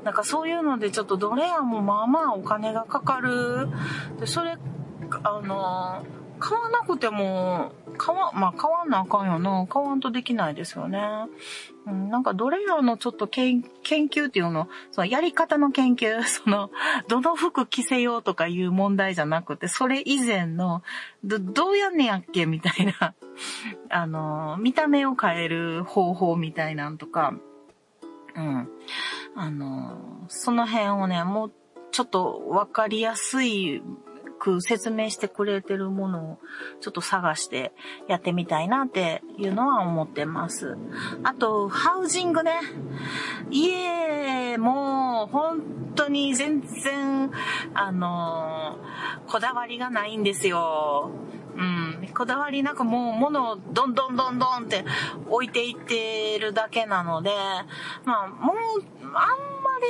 [0.04, 3.68] なんかそういうのでちょっとどれやもまあまあお金がかかる。
[4.18, 4.56] で、それ、
[5.22, 6.04] あの、
[6.38, 9.66] 買わなくても、買わ、まあ買わなあかんよな。
[9.66, 11.00] 買わんとできないですよね。
[11.86, 16.70] うん、なんかどれらのちょっと研究っていうの、そのやり方の研究、 その、
[17.08, 20.82] どの服着せようとかいう問題じゃなくて、それ以前の、
[21.24, 23.14] ど、どうやんねやっけみたいな、
[23.90, 27.34] あの、見た目を変える方法みたいなんとか、
[28.34, 28.68] うん。
[29.34, 31.52] あの、その辺をね、もう
[31.90, 33.82] ちょっとわかりやすい
[34.38, 36.38] く説明してくれてるものを
[36.80, 37.72] ちょっと探して
[38.08, 40.76] やってみたいなっていうのは思ってます。
[41.22, 42.60] あと、ハウジングね。
[43.50, 45.62] 家も本
[45.94, 47.30] 当に全然、
[47.74, 48.78] あの
[49.26, 51.10] こだわりがないんですよ。
[51.56, 52.08] うん。
[52.14, 54.84] こだわりなくもう物をどんどんどんどんって
[55.28, 57.30] 置いていってるだけなので、
[58.04, 58.56] まあもう、
[59.02, 59.16] あんま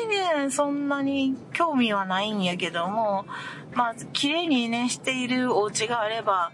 [0.00, 0.06] り
[0.44, 3.26] ね、そんなに興味はないんやけども、
[3.74, 6.52] まあ、綺麗にね、しているお家があれば、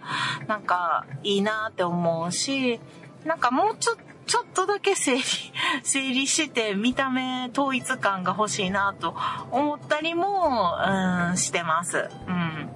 [0.48, 2.80] なんかいいなって思うし、
[3.24, 5.22] なんかもうちょっと、ちょっとだけ整理、
[5.82, 9.14] 整理して見た目統一感が欲しいなと
[9.50, 12.08] 思ったりも、うん、してます。
[12.28, 12.70] うん。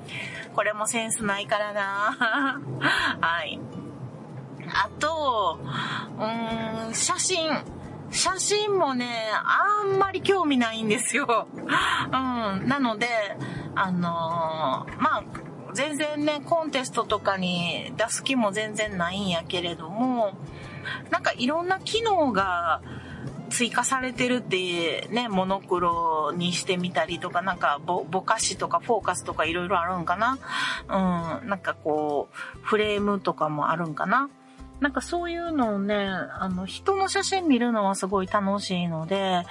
[0.57, 2.17] これもセンスないからな
[3.21, 3.61] はい。
[4.73, 5.61] あと、
[6.19, 7.51] うん、写真。
[8.11, 11.47] 写真もね、あんまり興味ないんですよ。
[11.53, 12.67] うん。
[12.67, 13.07] なので、
[13.75, 15.25] あのー、まあ、
[15.75, 20.33] 全然ね、コンテストとかに出す気も全然ないんやけれども、
[21.11, 22.81] なんかいろんな機能が
[23.51, 30.39] 追加されてるってね、モノクロにしてみたりとか、なんかぼ、ぼかしとかフォーカスとかいろいろあるんかな？
[31.43, 34.29] うん、なんかこう、フレームとかもあるんかな？
[34.79, 39.43] なんかそういうのをね、あの、人の写真見るのはすごい楽しいので、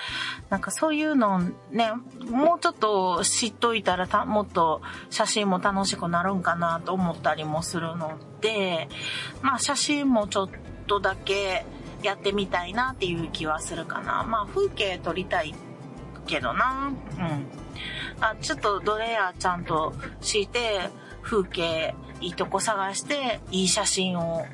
[0.52, 1.92] なんかそういうのをね、
[2.30, 8.88] もうちょっと知っといたらた、もっと写真も楽しくなるんかなと思ったりもするので、
[9.42, 10.50] まあ写真もちょっ
[10.86, 11.66] とだけ
[12.06, 14.24] やってみたいなっていう気はするかな。
[14.24, 15.54] まあ風景撮りたい
[16.28, 16.92] けどな。
[17.18, 17.48] うん。
[18.20, 20.90] あ、ちょっとドレアちゃんと敷いて、
[21.22, 24.46] 風景いいとこ探して、いい写真を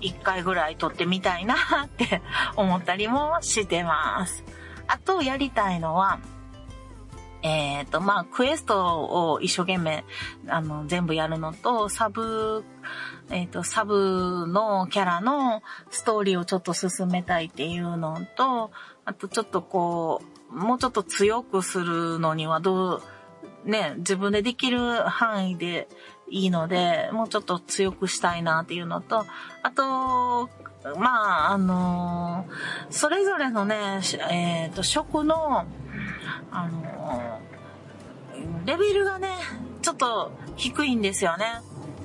[0.00, 2.22] 一回ぐらい撮ってみたいなって
[2.56, 4.44] 思ったりもしてます。
[4.86, 6.18] あとやりたいのは、
[7.42, 10.04] えっ、ー、と、まあ、クエストを一生懸命、
[10.48, 12.64] あの、全部やるのと、サブ、
[13.30, 18.70] えっ、ー、と、サブのキャラのストーリーをちょっと進めたいっていうのと、
[19.04, 23.02] あとちょっとこう、もうちょっと強くするのにはど
[23.66, 25.88] う、ね、自分でできる範囲で
[26.30, 29.26] いいので、もうちょっと強くしたいなっていうのと、
[29.62, 30.48] あと、
[30.96, 34.00] まあ、あのー、それぞれのね、
[34.30, 35.66] えっ、ー、と、食の、
[36.50, 39.28] あのー、レベルがね、
[39.82, 41.60] ちょっと低いんですよね。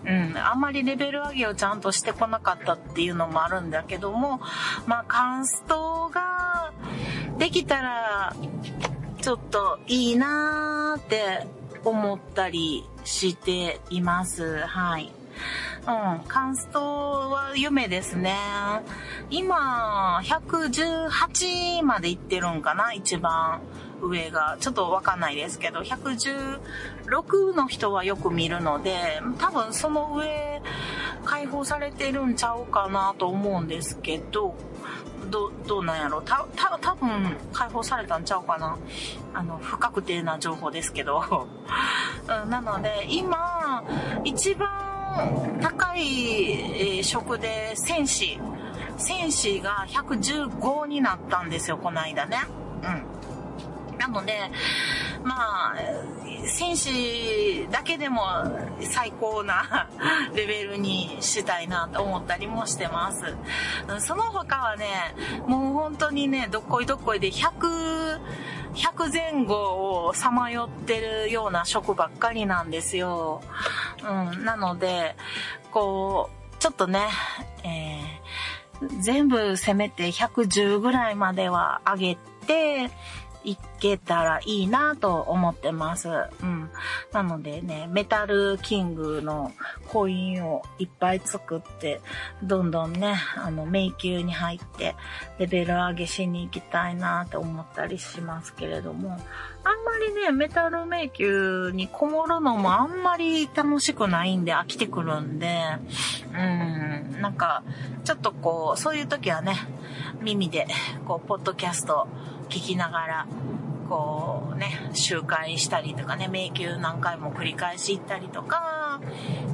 [0.05, 4.41] うん、あんまりレベル上げをちゃんとしてこなかったっていうのもあるんだけども、
[4.85, 6.73] まあ、カンストが
[7.37, 8.35] できたら
[9.21, 11.47] ちょっといいなーって
[11.85, 14.59] 思ったりしています。
[14.59, 15.11] はい。
[15.85, 18.37] うん、カンストは夢ですね。
[19.29, 23.61] 今、118まで行ってるんかな一番
[24.07, 24.57] 上が。
[24.59, 30.61] ちょっとわかんないですけど、116の人はよく見るので、多分その上、
[31.25, 34.55] 解放されてるんちゃうかなと思うんですけど、
[35.29, 38.77] ど、どうなんやろた、た、多分解放されたんちゃうかな
[39.33, 41.47] あの、不確定な情報ですけど。
[42.49, 43.83] なので、今、
[44.23, 48.39] 一番高い、職で戦士、
[48.97, 52.37] 戦士が115になったんですよ、この間ね。
[52.83, 53.12] うん。
[53.97, 54.51] なので、
[55.23, 55.75] まあ、
[56.45, 58.21] 戦士だけでも
[58.81, 59.89] 最高な
[60.35, 63.35] レベルにしたいなと思ったりもしてます。
[63.99, 65.15] その他はね、
[65.47, 68.19] もう本当にね、どっこいどっこいで100、
[68.73, 73.41] 100前後をさまよってるような職ばっかりなんですよ。
[74.03, 75.15] うん、なので、
[75.71, 77.07] こう、ちょっとね、
[77.63, 82.17] えー、全部せめて110ぐらいまでは上げ
[82.47, 82.89] て、
[83.43, 86.09] いけたらいいなと思ってます。
[86.09, 86.69] うん。
[87.11, 89.51] なのでね、メタルキングの
[89.87, 92.01] コインをいっぱい作って、
[92.41, 94.95] どんどんね、あの、迷宮に入って、
[95.37, 99.11] レベル上げしに行きたいなと思ったりしますけれども、
[99.65, 105.59] あんまりね、メタル迷宮にこもるのもあんまり楽しくないんで飽きてくるんで、
[106.31, 107.63] うん、なんか、
[108.03, 109.55] ちょっとこう、そういう時はね、
[110.21, 110.67] 耳で、
[111.05, 112.07] こう、ポッドキャスト
[112.49, 113.27] 聞きながら、
[113.89, 119.01] こうね、周回したりとかね、迷宮何回も繰り返し行ったりとか、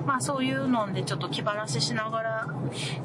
[0.06, 2.48] まあそういうのでちょっと気晴らししながら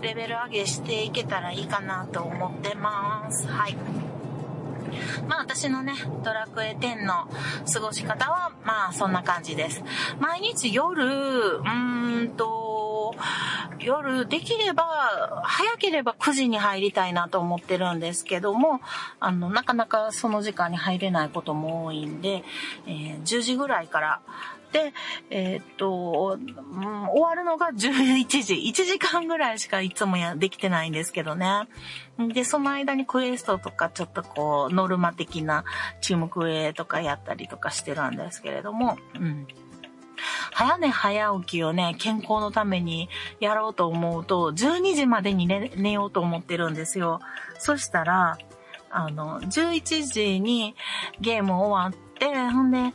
[0.00, 3.46] レベル上げしていけたらいいかなと思ってます。
[3.46, 3.76] はい。
[5.28, 7.28] まあ私のね、ドラクエ10の
[7.72, 9.82] 過ごし方は、まあそんな感じです。
[10.20, 12.63] 毎日夜、うーんと、
[13.80, 18.80] 夜できれば、早ければ9時に入りたいなと思ってるんですけども、
[19.20, 22.44] あの、なかなかその時間に入れないことも多いんで、
[22.86, 24.20] えー、10時ぐらいから
[24.74, 24.92] で、
[25.30, 28.54] えー、っと、うん、終わるのが11時。
[28.54, 31.68] 1時間ぐらいしかいつもや、できてないんですけどね。
[32.18, 35.64] で、その間にクエストとかちょっとこう、ノルマ的な
[36.00, 39.46] チームクエとかやったりとかしてるんですけれども、うん。
[40.52, 43.08] 早寝早起きをね、健康のために
[43.40, 47.20] やろうと思うと、12時までに寝寝ようと思ってるんですよ。
[47.58, 48.38] そしたら、
[48.90, 50.76] あの、11時に
[51.20, 52.92] ゲーム終わっ、ほんで、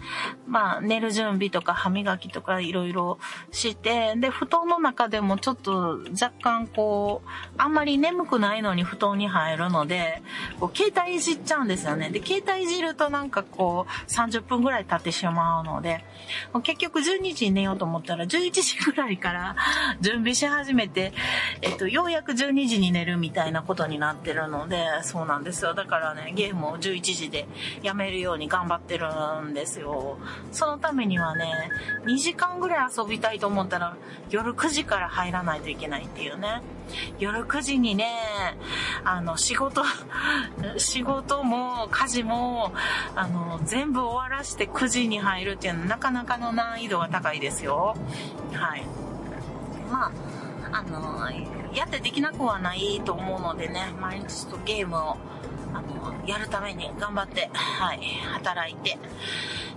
[0.48, 3.20] まあ、寝る準備とか歯磨きとかいろいろ
[3.52, 10.22] して、で、布団の中でもちょっと若干こう、あんまり眠くないのに布団に入るので、
[10.60, 12.10] こう、携帯いじっちゃうんですよね。
[12.10, 16.04] で、携帯いじるとなんかこう、30分ぐらい経ってしまうので、
[16.64, 19.56] 結局12時に寝ようと思ったら11時ぐらいから
[20.02, 21.14] 準備し始めて、
[21.62, 25.74] えっと、ようやく12時に寝るみたいなことになってるので、そうなんですよ。
[25.74, 27.48] だからね、ゲームを11時で
[27.82, 29.09] やめるように頑張ってる
[29.42, 30.18] んですよ。
[30.52, 31.70] そのためにはね、
[32.06, 33.96] 2時間ぐらい遊びたいと思ったら、
[34.30, 36.62] 夜9時から入らないといけないっていうね。
[37.20, 38.08] 夜9時にね、
[39.04, 39.84] あの、仕事、
[40.78, 42.74] 仕事も家事も、
[43.16, 47.96] あの、全部終わらして9時に入るっていうのはなかなかの難易度が高いですよ。
[48.54, 48.84] はい。
[49.92, 50.12] まあ、
[50.72, 51.30] あの、
[51.74, 55.18] やってできなくはないと思うのでね、毎日ちょっとゲームを
[55.74, 58.00] あの、やるために頑張って、はい、
[58.34, 58.98] 働いて、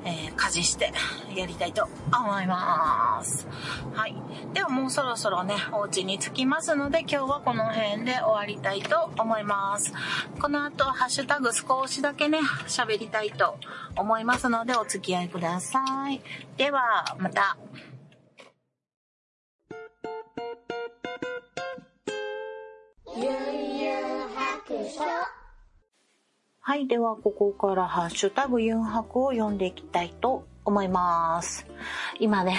[0.05, 0.93] えー、家事して
[1.35, 3.47] やりたいと思います。
[3.95, 4.15] はい。
[4.53, 9.93] ではもうそろそろね、お家に着きますので、今日はこの辺で終わりたいと思います。
[10.41, 13.59] この後、ハッシュタグ少しだけね、喋りたいと
[13.97, 16.21] 思いますので、お付き合いください。
[16.57, 17.57] では、また。
[23.15, 24.03] ゆうゆう
[24.35, 25.42] 白書
[26.65, 26.87] はい。
[26.87, 31.67] では、ここからハッシュタグユンハクを読んでいきたいと思います。
[32.21, 32.57] 今ね、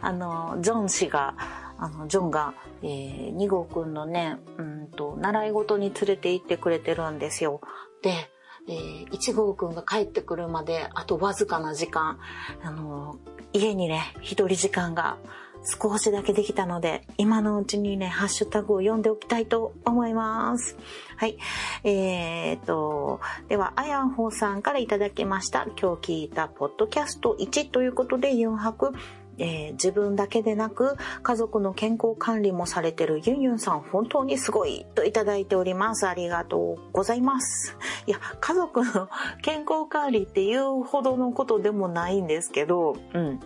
[0.00, 1.34] あの、ジョン氏が、
[1.76, 7.60] あの、ジョンが、えー、2号くんのね、うんと、習い事に連れて行ってくれてるんですよ。
[8.00, 8.30] で、
[8.66, 12.18] えー、1号くんが帰ってくるまで、あとわずかな時間、
[12.62, 13.18] あの、
[13.52, 15.18] 家にね、一人時間が
[15.64, 20.76] 少しだけできたので、今のうちにね、ハッシュタグを読んでおきたいと思います。
[21.16, 21.38] はい。
[21.84, 25.66] えー、っと、では、あやんほうさんからいただきました。
[25.80, 28.92] 今日聞いたポッドキャスト1ということで、4泊、
[29.38, 36.06] えー、自分だけでなく家族の健康管理もされてるユンユンさん本当にすごいといただいております。
[36.06, 37.76] ありがとうございます。
[38.06, 39.08] いや、家族の
[39.42, 43.40] 健康管理っていうほどのことでもないんですけど、うん。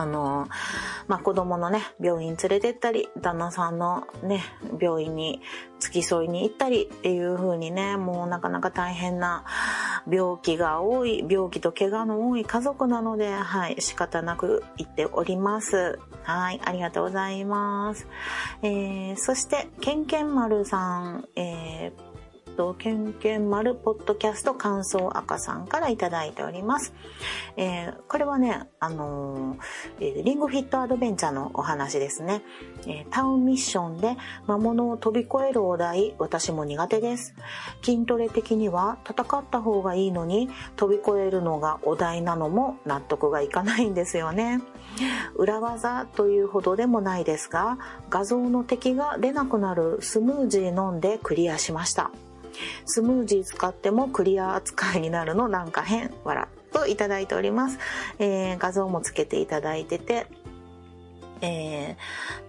[0.00, 0.48] あの、
[1.08, 4.42] まあ、子供のね、病院連れてったり、旦那さんのね、
[4.80, 5.42] 病院に
[5.78, 9.44] 付き添いに行ったりっていう風にね、もうなかなか大変な
[10.10, 15.98] 病気が多い、病気と怪我の多い家族なので、はい、仕方なく行っております。
[16.22, 18.06] はい、ありがとうございます。
[18.62, 22.09] えー、そして、ケンケン丸さん、えー
[22.60, 26.92] と、けんけん丸ポッドキャスト感想赤さんからいただいております。
[27.56, 32.42] えー、これはね、あのー、リングフィットアドベンチャーのお話ですね。
[32.86, 37.34] えー、タウンミッションで魔物を飛び越えるお題、私も苦手です。
[37.82, 44.60] 筋トレ的には戦った方がいいのに飛び越えるのがお題なのも納得がいかないんですよね。
[45.34, 47.78] 裏技というほどでもないですが、
[48.10, 52.10] 画像の敵が出なくなるスムージー飲んでクリアしました。
[52.84, 56.48] スムージー使ってもクリア扱いになるのなんか変、わら。
[56.72, 57.78] といただいております。
[58.18, 60.26] えー、画像もつけていただいてて、
[61.40, 61.96] えー、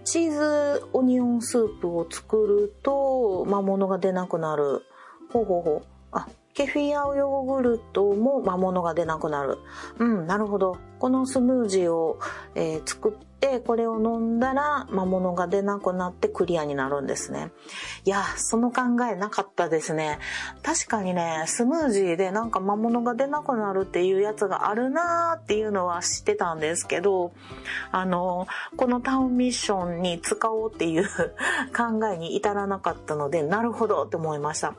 [0.04, 4.82] チーズオニオンスープを作ると魔物が出なくなる。
[5.32, 5.86] ほうほうほう。
[6.12, 9.58] あ、ケフィアヨーグルトも魔物が出なくなる。
[9.98, 10.76] うん、なるほど。
[10.98, 12.18] このスムージーを、
[12.54, 13.31] えー、作って、
[13.64, 17.50] これを飲んだら魔物が出なくなってクリアになるんですね。
[18.04, 20.18] いや、その考えなかったですね。
[20.62, 27.32] 確かにね、スムージーでなんか魔物が出なくなるっていうやつがあるなーっていうのは知ってたんですけど、
[27.90, 31.04] あの、このタウンミッションに使おうっていう
[31.76, 34.74] 考えに至らなかったので、なるほどって思いました。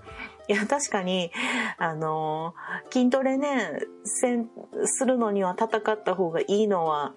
[0.48, 1.32] いや、確かに、
[1.78, 2.54] あの、
[2.92, 4.50] 筋トレね、せん、
[4.86, 7.14] するのには戦った方がいいのは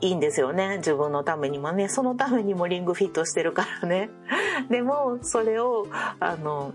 [0.00, 0.78] いいんですよね。
[0.78, 1.88] 自分のためにもね。
[1.88, 4.10] そのためにもリングフィットしてるからね。
[4.70, 5.86] でも、それを、
[6.20, 6.72] あの、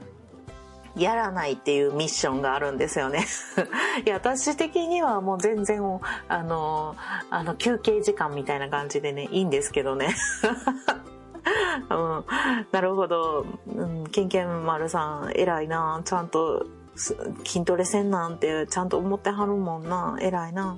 [0.96, 3.26] やらないっていうミッションがあるんですよね。
[4.06, 5.82] いや、私的にはもう全然、
[6.28, 6.96] あの、
[7.30, 10.14] あの、休憩時間みたいな感じでね、いいんですけどね。
[11.90, 12.26] うん、
[12.72, 13.46] なるほど。
[13.68, 16.02] うん、ケンケン丸さん、偉いな。
[16.06, 16.66] ちゃんと
[16.96, 20.18] 筋トレせんなんてちゃんと思ってはるもんな。
[20.22, 20.78] 偉いな。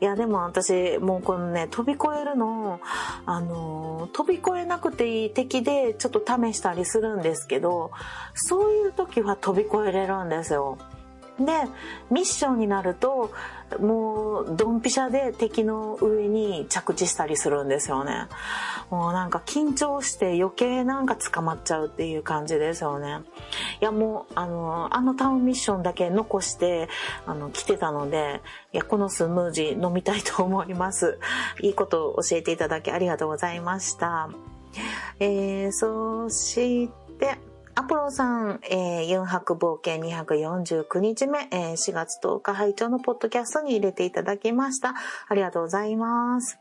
[0.00, 2.80] いや、でも私、もうこのね、飛び越えるの、
[3.26, 7.90] あの、飛び越えなくていい敵でちょっと試したりするんですけど、
[8.34, 10.78] そういう時は飛び越えれるんですよ。
[11.38, 11.44] で、
[12.10, 13.30] ミッションになると、
[13.80, 18.28] もう、ドンピシャで敵の上に着地したりするんですよね。
[18.90, 23.20] もうなんか緊張して余計なんか捕まっちゃうっていう感じですよね。
[23.80, 26.88] いやもう、あの、あのタウンミッションだけ残して、
[27.26, 28.42] あの、来てたので、
[28.72, 31.18] いや、このスムージー飲みたいと思います。
[31.60, 34.28] いいことを教えていただきありがとうございました。
[35.20, 44.94] えー、そして、アポロさん、えー、4泊冒険249日目、えー、4月10日拝聴のポッドキャストに入れていただきました。
[45.28, 46.56] ありがとうございます。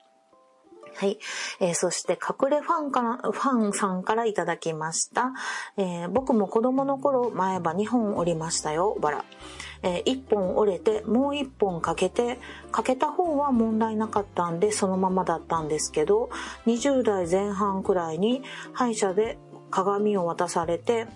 [0.95, 1.19] はい。
[1.59, 5.33] えー、そして、隠れファンから、ファンさんからいただきました。
[5.77, 9.25] えー、僕も子供の頃、前歯2本折りましたよ、バラ。
[9.83, 12.39] えー、1本折れて、もう1本かけて、
[12.71, 16.29] かけた方は問題なかったんで、そのままだったんですけど、
[16.65, 18.43] 20代前半くらいに、
[18.73, 19.37] 歯医者で
[19.73, 21.07] 鏡を渡されて、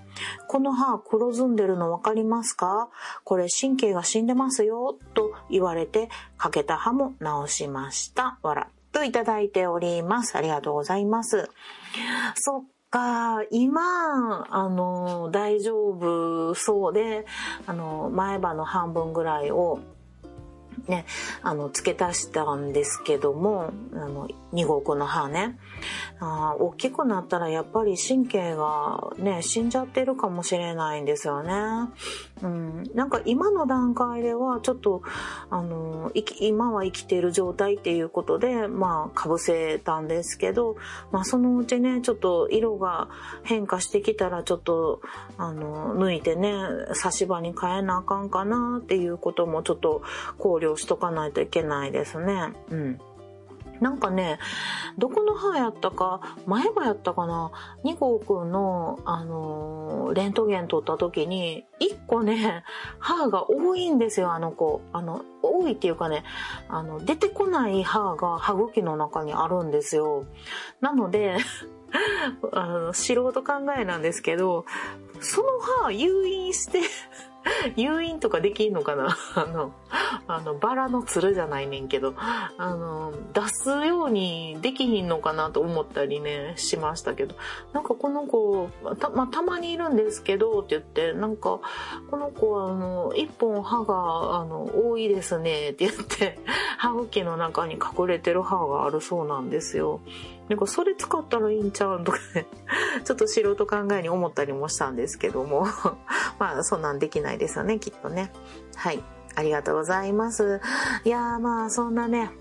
[0.47, 2.89] この歯黒ずんでるの分かりますか？
[3.23, 8.39] これ神経が死んでますよ、と言われて、かけた歯も直しました。
[8.41, 8.67] わら。
[8.91, 10.35] といただいております。
[10.35, 11.49] ありがとうございます。
[12.33, 17.27] そっか、今、あの、大丈夫そうで、
[17.67, 19.79] あの、前歯の半分ぐらいを
[20.87, 21.05] ね、
[21.43, 25.59] あの、付け足したんですけども、あの、2号の歯ね。
[26.19, 31.53] あ大きくなったらやっぱり神経がね、死んじゃってるかもしれないんですよね。
[32.41, 32.83] うん。
[32.93, 35.01] なんか今の段階ではちょっと、
[35.49, 40.75] あの、今は生きている状態っていうことで、まあ、被せたんですけど、
[41.11, 43.09] まあ、そのうちね、ちょっと色が
[43.43, 45.01] 変化してきたらちょっと、
[45.37, 46.53] あの、抜いてね、
[46.93, 50.01] 差し歯に変えなあかんかなっていうこともちょっと
[50.37, 52.53] 考慮しとかないといけないですね。
[52.69, 52.99] うん。
[53.81, 54.39] なんかね、
[54.97, 57.51] どこの歯やったか、前歯やったかな、
[57.83, 62.63] 2号くんの、あのー、レントゲン取った時に、1個ね、
[62.99, 64.81] 歯が多いんですよ、あの子。
[64.93, 66.23] あの、多いっていうかね、
[66.69, 70.25] あの、出てこない歯が歯茎の中にあるんですよ。
[70.81, 71.37] なので、
[72.51, 74.65] あの、素人考えなんですけど、
[75.19, 75.47] その
[75.83, 76.81] 歯誘引して
[77.75, 79.15] 誘引とかできんのかな？
[79.35, 79.71] あの、
[80.27, 87.35] あの、バラのつるじゃないねんけど、あの、出すようにできひんのかなと思ったりね、しましたけど、
[87.73, 88.69] なんかこの子、
[88.99, 91.59] た、まあ、たまにいるんですけど、って言って、なんか、
[92.09, 96.39] この子は、あの、一本歯が、あの、多いですね、って言って、
[96.77, 100.01] 歯茎の中に隠れてる歯があるそうなんですよ。
[100.49, 102.47] なんかそれ使ったらいいんちゃうんとかね、
[103.03, 105.67] ちょっと素人考えに思ったりもしたんですけども、
[106.39, 108.31] まあそんなんできないですよね、きっとね。
[108.75, 109.03] はい。
[109.35, 110.61] ありがとうございます。
[111.03, 112.31] いやーまあそんなね、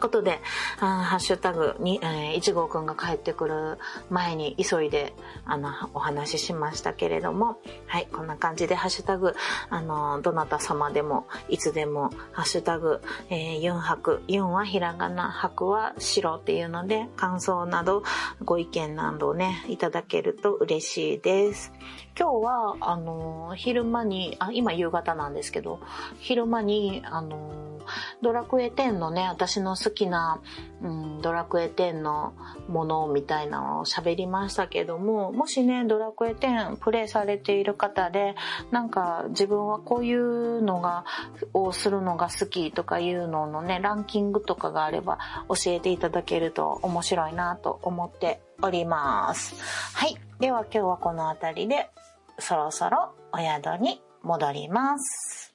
[0.00, 0.40] ことで、
[0.80, 3.78] あハッシュタグに、えー、1号くんが帰ってくる
[4.10, 5.14] 前に急いで、
[5.44, 9.34] あの、お話ししましたけれども、はい、こんな感じでハッシュタグ、
[9.70, 18.02] あの、どなた様でも、いつでも、ハッシュタグ、えー、4泊、4はひらがな、泊は白っていうので、感想など、
[18.44, 21.72] ご意見などをね、いただけると嬉しいです。
[22.18, 25.80] 今日は、あの、昼間に、あ、今夕方なんですけど、
[26.18, 27.73] 昼間に、あの、
[28.22, 30.40] ドラクエ10のね、私の好きな、
[30.82, 32.34] うん、ドラクエ10の
[32.68, 38.34] ものみたいなのを喋りましたけども、もしね、ドラクエ10プレイされている方で、
[38.70, 41.04] なんか自分はこういうのが、
[41.52, 45.18] をするのが好きとかいうののね、ランキングとかがあれば
[45.48, 49.54] 教えていただけると面白いなと思っております。
[49.94, 50.16] はい。
[50.40, 51.90] では今日はこの辺りで
[52.38, 55.54] そろそろお宿に戻ります。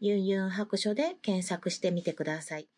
[0.00, 2.68] ユンユン白書で検索してみてください。